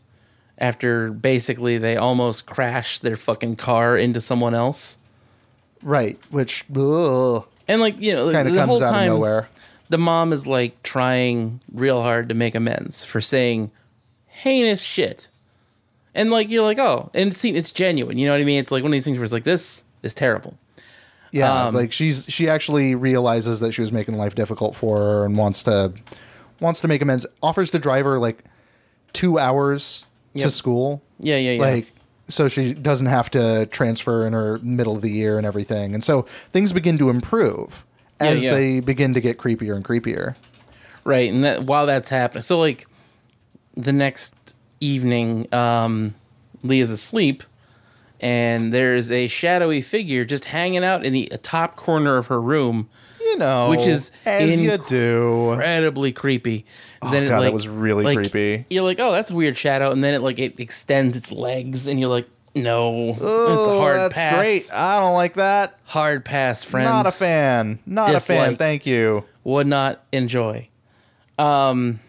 [0.58, 4.98] after basically they almost crashed their fucking car into someone else.
[5.82, 9.48] Right, which kind And like you know, of the whole comes out time, of nowhere.
[9.88, 13.70] the mom is like trying real hard to make amends for saying
[14.26, 15.28] heinous shit.
[16.14, 18.18] And like you're like, oh, and it seems it's genuine.
[18.18, 18.58] You know what I mean?
[18.58, 20.54] It's like one of these things where it's like this is terrible.
[21.32, 25.24] Yeah, Um, like she's she actually realizes that she was making life difficult for her
[25.24, 25.92] and wants to
[26.60, 27.24] wants to make amends.
[27.40, 28.44] Offers to drive her like
[29.12, 30.04] two hours
[30.34, 30.44] Yep.
[30.44, 31.60] to school, Yeah, yeah, yeah.
[31.60, 31.92] like
[32.30, 35.94] so she doesn't have to transfer in her middle of the year and everything.
[35.94, 37.84] And so things begin to improve
[38.20, 38.54] as yeah.
[38.54, 40.36] they begin to get creepier and creepier.
[41.04, 41.30] right.
[41.32, 42.86] And that while that's happening, so like
[43.76, 44.34] the next
[44.80, 46.14] evening, um,
[46.62, 47.42] Leah's asleep,
[48.20, 52.88] and there's a shadowy figure just hanging out in the top corner of her room,
[53.30, 55.52] You know, Which is as you do.
[55.52, 56.66] incredibly creepy.
[57.00, 58.66] Oh, God, that was really like, creepy.
[58.70, 61.86] You're like, oh, that's a weird shadow, and then it like it extends its legs,
[61.86, 64.34] and you're like, no, it's a Oh, hard that's pass.
[64.36, 64.70] great.
[64.74, 65.78] I don't like that.
[65.84, 66.90] Hard pass, friends.
[66.90, 67.78] Not a fan.
[67.86, 68.56] Not a fan.
[68.56, 69.24] Thank you.
[69.44, 70.68] Would not enjoy.
[71.38, 72.00] Um,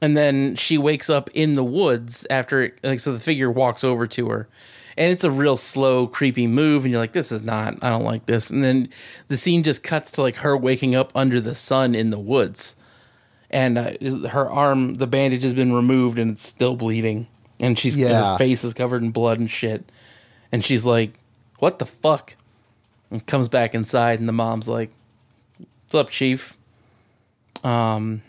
[0.00, 3.82] and then she wakes up in the woods after, it, like, so the figure walks
[3.82, 4.48] over to her,
[4.96, 7.76] and it's a real slow, creepy move, and you're like, this is not.
[7.82, 8.50] I don't like this.
[8.50, 8.88] And then
[9.28, 12.76] the scene just cuts to like her waking up under the sun in the woods,
[13.50, 13.92] and uh,
[14.30, 17.26] her arm, the bandage has been removed, and it's still bleeding,
[17.60, 18.32] and she's Yeah.
[18.32, 19.84] her face is covered in blood and shit,
[20.50, 21.12] and she's like,
[21.58, 22.34] what the fuck?
[23.10, 24.90] And comes back inside, and the mom's like,
[25.84, 26.56] "What's up, Chief?"
[27.62, 28.22] Um,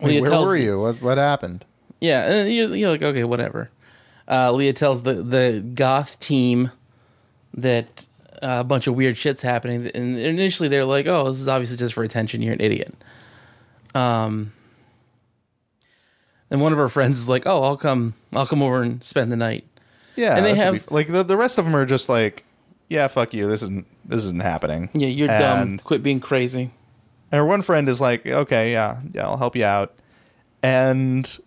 [0.00, 0.80] Wait, where tells were you?
[0.80, 1.64] What, what happened?
[2.00, 3.70] Yeah, and you're, you're like, okay, whatever.
[4.32, 6.70] Uh, Leah tells the the goth team
[7.54, 8.06] that
[8.42, 11.76] uh, a bunch of weird shit's happening, and initially they're like, "Oh, this is obviously
[11.76, 12.40] just for attention.
[12.40, 12.94] You're an idiot."
[13.94, 14.52] Um,
[16.50, 18.14] and one of her friends is like, "Oh, I'll come.
[18.34, 19.64] I'll come over and spend the night."
[20.16, 22.44] Yeah, And they have- be- like the the rest of them are just like,
[22.88, 23.46] yeah, fuck you.
[23.48, 24.90] This isn't this isn't happening.
[24.94, 25.78] Yeah, you're dumb.
[25.78, 26.70] Quit being crazy.
[27.30, 29.94] And her one friend is like, okay, yeah, yeah, I'll help you out,
[30.62, 31.38] and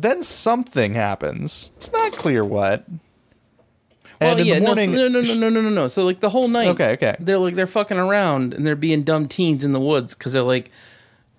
[0.00, 1.72] then something happens.
[1.76, 2.84] It's not clear what.
[4.20, 5.88] Well, and yeah, morning, no, no, no, no, no, no, no.
[5.88, 7.16] So like the whole night, okay, okay.
[7.18, 10.42] They're like they're fucking around and they're being dumb teens in the woods because they're
[10.42, 10.70] like,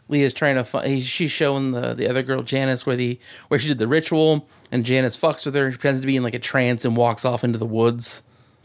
[0.10, 1.02] Leah's trying to find.
[1.02, 4.86] She's showing the the other girl Janice where the where she did the ritual, and
[4.86, 5.72] Janice fucks with her.
[5.72, 8.24] She pretends to be in like a trance and walks off into the woods.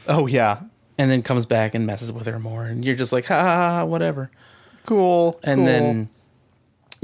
[0.08, 0.60] Oh yeah,
[0.98, 3.56] and then comes back and messes with her more, and you're just like, ha ha,
[3.56, 4.30] ha whatever.
[4.86, 5.40] Cool.
[5.42, 5.66] And cool.
[5.66, 6.08] then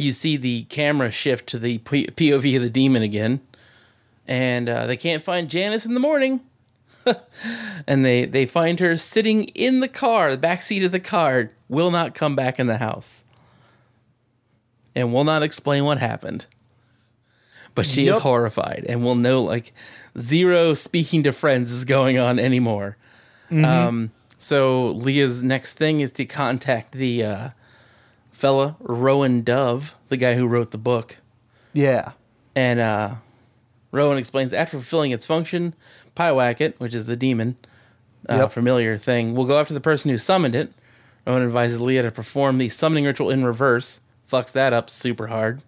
[0.00, 3.40] you see the camera shift to the POV of the demon again,
[4.26, 6.40] and uh, they can't find Janice in the morning.
[7.86, 11.50] and they they find her sitting in the car, the back seat of the car,
[11.68, 13.24] will not come back in the house,
[14.94, 16.46] and will not explain what happened.
[17.74, 19.72] But she is horrified, and will know like
[20.18, 22.96] zero speaking to friends is going on anymore.
[23.64, 27.48] Um, so Leah's next thing is to contact the uh,
[28.40, 31.18] fella Rowan Dove, the guy who wrote the book,
[31.74, 32.12] Yeah.
[32.56, 33.14] and uh,
[33.92, 35.74] Rowan explains after fulfilling its function,
[36.16, 37.56] Pyewacket, which is the demon,
[38.28, 38.52] uh, Yep.
[38.52, 40.72] familiar thing, will go after the person who summoned it.
[41.26, 44.00] Rowan advises Leah to perform the summoning ritual in reverse.
[44.30, 45.60] Fucks that up super hard.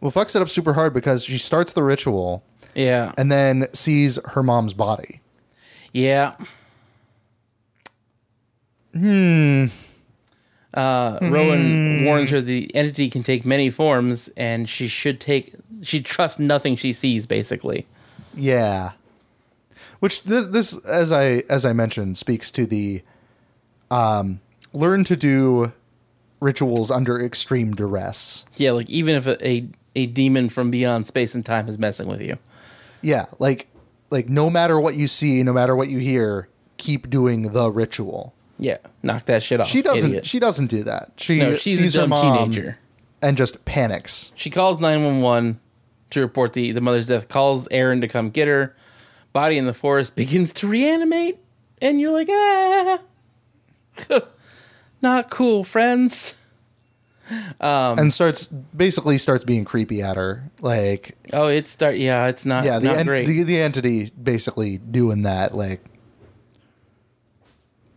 [0.00, 2.42] Well, fucks it up super hard because she starts the ritual
[2.74, 5.20] Yeah, and then sees her mom's body.
[5.92, 6.36] yeah.
[8.94, 9.66] Hmm.
[10.74, 15.54] Uh, Rowan warns her the entity can take many forms, and she should take.
[15.82, 17.26] She trusts nothing she sees.
[17.26, 17.86] Basically,
[18.34, 18.92] Yeah.
[20.00, 23.02] Which this, this as I as I mentioned speaks to the
[23.90, 24.40] um
[24.72, 25.72] learn to do
[26.40, 28.44] rituals under extreme duress.
[28.56, 32.08] Yeah, like even if a, a, a demon from beyond space and time is messing
[32.08, 32.38] with you.
[33.00, 33.68] Yeah, like
[34.10, 36.48] like no matter what you see, no matter what you hear,
[36.78, 38.34] keep doing the ritual.
[38.58, 39.66] Yeah, knock that shit off.
[39.68, 40.10] She doesn't.
[40.10, 40.26] idiot.
[40.26, 41.12] She doesn't do that.
[41.16, 42.78] She no, she's sees a her mom teenager.
[43.20, 44.32] and just panics.
[44.36, 45.58] She calls 911
[46.10, 48.76] to report the, the mother's death, calls Aaron to come get her.
[49.32, 51.38] Body in the forest begins to reanimate,
[51.80, 53.00] and you're like, ah,
[55.02, 56.34] not cool, friends.
[57.60, 60.50] Um, and starts basically starts being creepy at her.
[60.60, 61.96] Like Oh, it's start.
[61.96, 62.64] Yeah, it's not.
[62.64, 65.54] yeah, the, not en- the the entity basically doing that.
[65.54, 65.82] Like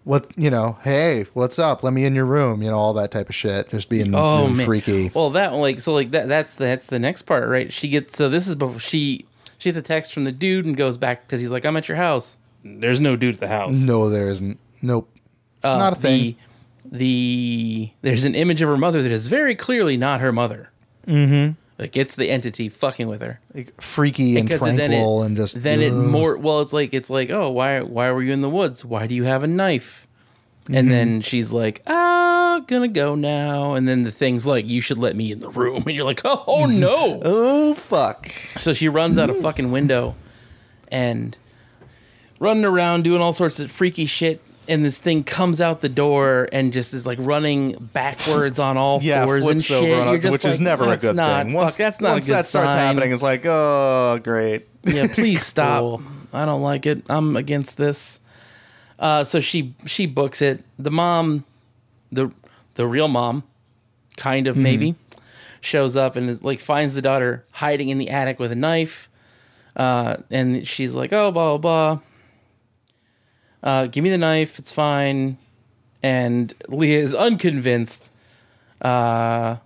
[0.05, 0.77] what you know?
[0.83, 1.83] Hey, what's up?
[1.83, 2.63] Let me in your room.
[2.63, 3.69] You know all that type of shit.
[3.69, 5.11] Just being oh really freaky.
[5.13, 6.29] Well, that one, like so, like that.
[6.29, 7.73] That's that's the next part, right?
[7.73, 9.25] She gets so this is before she
[9.57, 11.89] she gets a text from the dude and goes back because he's like, I'm at
[11.89, 12.37] your house.
[12.63, 13.75] There's no dude at the house.
[13.85, 14.59] No, there isn't.
[14.81, 15.09] Nope.
[15.63, 16.35] Uh, Not a thing.
[16.83, 20.69] The, the there's an image of her mother that is very clearly not her mother.
[21.07, 21.53] Mm-hmm.
[21.77, 23.39] Like it's the entity fucking with her.
[23.53, 26.93] Like freaky and Because tranquil then it, and just then it more well it's like
[26.93, 28.85] it's like oh why why were you in the woods?
[28.85, 30.07] Why do you have a knife?
[30.63, 30.75] Mm-hmm.
[30.75, 33.73] and then she's like ah gonna go now.
[33.73, 35.83] And then the thing's like you should let me in the room.
[35.87, 37.21] And you're like oh, oh no.
[37.23, 38.27] Oh fuck.
[38.29, 40.15] so she runs out a fucking window
[40.89, 41.37] and
[42.39, 46.47] running around doing all sorts of freaky shit and this thing comes out the door
[46.51, 50.45] and just is like running backwards on all Yeah, fours and shit over, on which
[50.45, 51.53] is never a good not, thing.
[51.53, 54.67] fuck, Once that's not once a good that starts sign." happening, it's like, oh, great.
[54.83, 56.01] yeah please stop.
[56.33, 57.03] I don't like it.
[57.09, 58.19] I'm against this.
[58.99, 60.63] Uh, so she she books it.
[60.79, 61.43] The mom
[62.11, 62.31] the
[62.75, 63.43] the real mom
[64.17, 64.95] kind of maybe
[65.61, 69.09] shows up and is like finds the daughter hiding in the attic with a knife
[69.75, 71.99] uh, and she's like oh blah blah blah
[73.65, 75.37] uh, give me the knife it's fine
[76.01, 78.09] and leah is unconvinced
[78.81, 79.57] uh,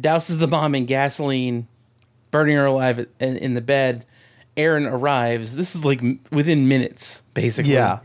[0.00, 1.66] douses the bomb in gasoline
[2.30, 4.04] burning her alive in, in the bed.
[4.56, 5.56] Aaron arrives.
[5.56, 6.00] This is like
[6.30, 7.72] within minutes, basically.
[7.72, 8.00] Yeah.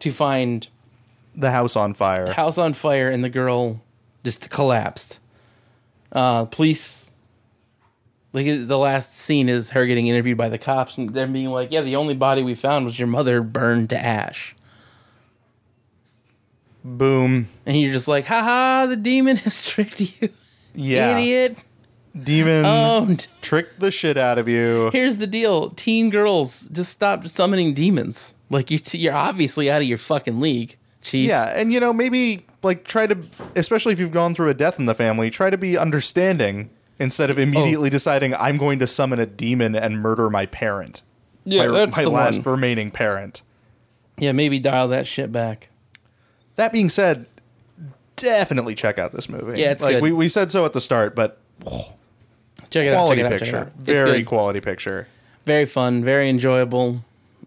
[0.00, 0.66] To find
[1.34, 2.32] The house on fire.
[2.32, 3.80] house on fire and the girl
[4.24, 5.20] just collapsed.
[6.12, 7.07] Uh, police.
[8.32, 11.70] Like the last scene is her getting interviewed by the cops and them being like,
[11.72, 14.54] "Yeah, the only body we found was your mother burned to ash."
[16.84, 17.48] Boom.
[17.66, 20.28] And you're just like, "Haha, the demon has tricked you,
[20.74, 21.16] Yeah.
[21.16, 21.58] idiot."
[22.18, 23.28] Demon Owned.
[23.42, 24.90] tricked the shit out of you.
[24.92, 28.34] Here's the deal: teen girls, just stop summoning demons.
[28.50, 31.28] Like you, you're obviously out of your fucking league, chief.
[31.28, 33.18] Yeah, and you know, maybe like try to
[33.54, 37.30] especially if you've gone through a death in the family, try to be understanding instead
[37.30, 41.02] of immediately deciding I'm going to summon a demon and murder my parent.
[41.44, 42.54] yeah, my, that's my the last one.
[42.56, 43.42] remaining parent.
[44.16, 45.70] Yeah, maybe dial that shit back.
[46.56, 47.26] That being said,
[48.16, 49.60] definitely check out this movie.
[49.60, 50.02] Yeah, it's like good.
[50.02, 51.38] we we said so at the start, but
[52.70, 53.04] Check it out.
[53.04, 53.32] Quality it out.
[53.32, 53.56] It picture.
[53.58, 53.72] out.
[53.76, 54.26] Very good.
[54.26, 55.06] quality picture.
[55.46, 57.02] very fun, very enjoyable.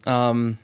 [0.08, 0.58] Um,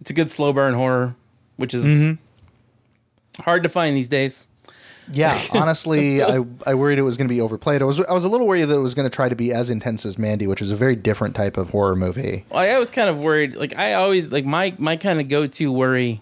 [0.00, 1.14] it's a good slow burn horror,
[1.56, 3.42] which is Mm-hmm.
[3.42, 4.46] hard to find these days.
[5.12, 7.82] Yeah, honestly, I I worried it was going to be overplayed.
[7.82, 9.52] I was I was a little worried that it was going to try to be
[9.52, 12.44] as intense as Mandy, which is a very different type of horror movie.
[12.50, 13.54] Well, I was kind of worried.
[13.56, 16.20] Like I always like my my kind of go to worry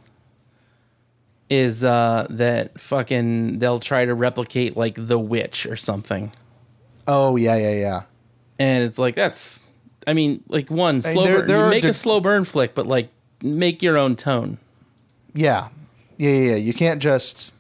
[1.48, 6.32] is uh that fucking they'll try to replicate like The Witch or something.
[7.06, 8.02] Oh yeah, yeah, yeah.
[8.58, 9.64] and it's like that's
[10.06, 12.74] i mean like one slow there- burn there you are make a slow burn flick
[12.74, 13.10] but like
[13.42, 14.58] make your own tone
[15.34, 15.68] Yeah.
[16.18, 16.56] Yeah, yeah, yeah.
[16.56, 17.54] You can't just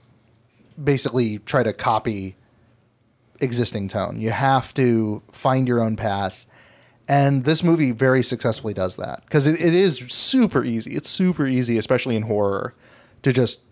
[0.82, 2.36] basically try to copy
[3.40, 4.20] existing tone.
[4.20, 6.46] You have to find your own path.
[7.08, 10.94] And this movie very successfully does that because it, it is super easy.
[10.94, 12.74] It's super easy, especially in horror,
[13.22, 13.62] to just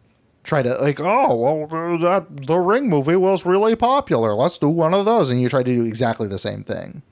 [0.42, 4.34] try to like, oh, well, that the Ring movie was really popular.
[4.34, 7.02] Let's do one of those, and you try to do exactly the same thing.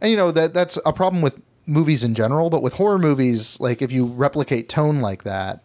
[0.00, 3.60] And you know that that's a problem with movies in general, but with horror movies,
[3.60, 5.64] like if you replicate tone like that,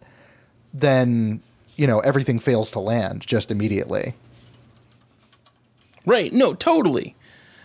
[0.72, 1.42] then
[1.78, 4.12] you know everything fails to land just immediately.
[6.04, 6.30] right.
[6.32, 7.14] No totally.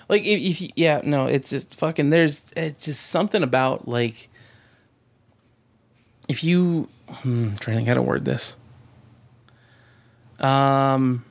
[0.07, 4.29] Like if, if you, yeah no it's just fucking there's it's just something about like
[6.29, 8.55] if you hmm, trying to think how to word this.
[10.39, 11.25] Um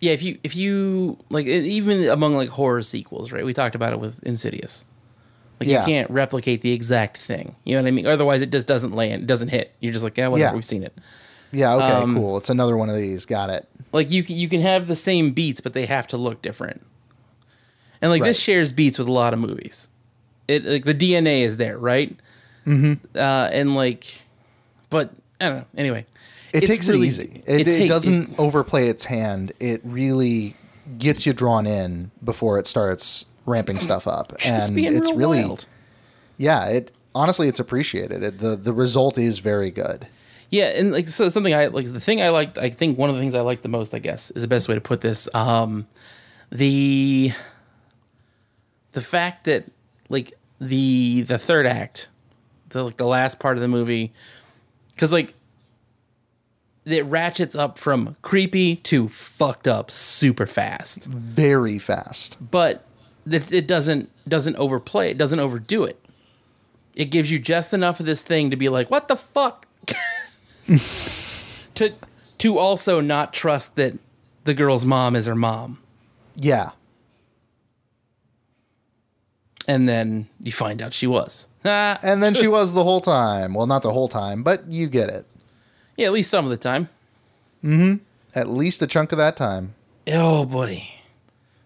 [0.00, 3.44] yeah if you if you like even among like horror sequels right?
[3.44, 4.86] We talked about it with insidious
[5.60, 5.80] like Yeah.
[5.80, 8.92] you can't replicate the exact thing you know what i mean otherwise it just doesn't
[8.94, 10.54] land it doesn't hit you're just like yeah whatever Yeah.
[10.54, 10.94] we've seen it
[11.50, 12.36] Yeah, okay, Um, cool.
[12.36, 13.24] It's another one of these.
[13.24, 13.66] Got it.
[13.92, 16.82] like you can you can have the same beats but they have to look different
[18.02, 19.88] and like this shares beats with a lot of movies
[20.46, 22.14] it like the dna is there right
[22.66, 22.94] mm-hmm.
[23.16, 24.22] uh, and like
[24.90, 25.64] but I don't know.
[25.76, 26.06] Anyway,
[26.52, 27.42] It takes really- it easy.
[27.46, 29.52] It, it, take- doesn't overplay its hand.
[29.60, 30.56] It really
[30.98, 35.66] gets you drawn in before it starts ramping stuff up, and it's real really wild.
[36.36, 36.66] yeah.
[36.66, 38.22] It honestly, it's appreciated.
[38.22, 40.06] It, the The result is very good.
[40.50, 43.16] Yeah, and like so something I like the thing I liked I think one of
[43.16, 45.28] the things I liked the most, I guess, is the best way to put this.
[45.34, 45.86] Um
[46.50, 47.32] the
[48.92, 49.64] the fact that
[50.08, 52.08] like the the third act,
[52.70, 54.12] the like the last part of the movie
[54.96, 55.34] cuz like
[56.86, 61.04] it ratchets up from creepy to fucked up super fast.
[61.04, 62.38] Very fast.
[62.40, 62.86] But
[63.30, 65.98] it, it doesn't doesn't overplay it, doesn't overdo it.
[66.94, 69.66] It gives you just enough of this thing to be like, "What the fuck?"
[70.66, 71.94] to
[72.38, 73.98] to also not trust that
[74.44, 75.78] the girl's mom is her mom.
[76.36, 76.70] Yeah.
[79.66, 81.46] And then you find out she was.
[81.64, 83.52] Ah, And then she was the whole time.
[83.54, 85.26] Well, not the whole time, but you get it.
[85.96, 86.88] yeah, at least some of the time.
[87.62, 87.96] mm-hmm
[88.34, 89.74] At least a chunk of that time.
[90.06, 90.94] Oh, buddy.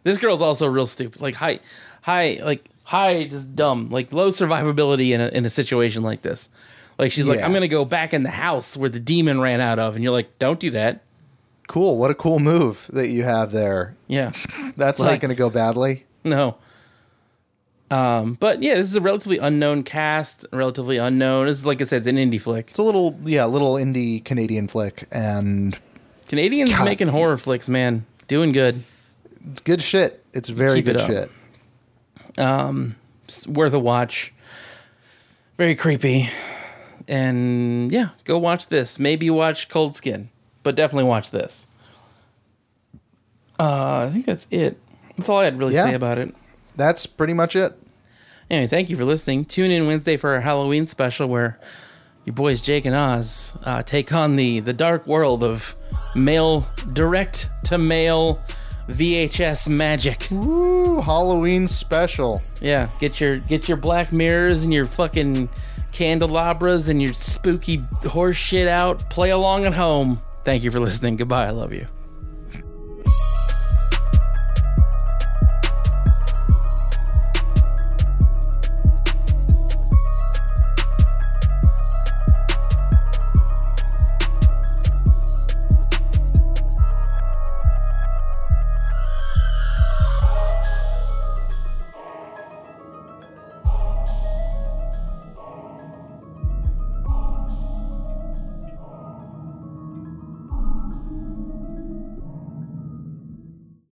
[0.05, 1.21] This girl's also real stupid.
[1.21, 1.61] Like high,
[2.03, 3.91] high, like high, just dumb.
[3.91, 6.51] Like low survivability in a in a situation like this.
[6.99, 9.79] Like she's like, I'm gonna go back in the house where the demon ran out
[9.79, 11.03] of, and you're like, don't do that.
[11.69, 11.97] Cool.
[11.97, 13.97] What a cool move that you have there.
[14.09, 14.33] Yeah,
[14.77, 16.05] That's not going to go badly.
[16.25, 16.57] no.
[17.91, 21.47] Um, but yeah, this is a relatively unknown cast, relatively unknown.
[21.47, 22.71] This is like I said, it's an indie flick.
[22.71, 25.79] It's a little, yeah, little indie Canadian flick, and
[26.27, 26.87] Canadians God.
[26.87, 28.83] making horror flicks, man, doing good.
[29.51, 30.25] It's good shit.
[30.33, 31.07] It's very Keep good up.
[31.07, 31.31] shit.
[33.25, 34.33] It's worth a watch.
[35.59, 36.29] Very creepy.
[37.09, 38.99] And yeah, go watch this.
[38.99, 40.29] Maybe watch Cold Skin,
[40.63, 41.67] but definitely watch this.
[43.59, 44.79] Uh, I think that's it.
[45.17, 45.85] That's all I had to really Yeah.
[45.85, 46.35] say about it.
[46.77, 47.75] That's pretty much it.
[48.51, 49.45] Anyway, thank you for listening.
[49.45, 51.59] Tune in Wednesday for our Halloween special where
[52.25, 55.77] your boys Jake and Oz uh, take on the the dark world of
[56.15, 58.41] male direct to male
[58.89, 60.31] VHS magic.
[60.33, 62.43] Ooh, Halloween special.
[62.61, 65.49] Yeah, get your get your black mirrors and your fucking
[65.93, 69.11] candelabras and your spooky horse shit out.
[69.11, 70.21] Play along at home.
[70.45, 71.17] Thank you for listening.
[71.17, 71.47] Goodbye.
[71.47, 71.87] I love you.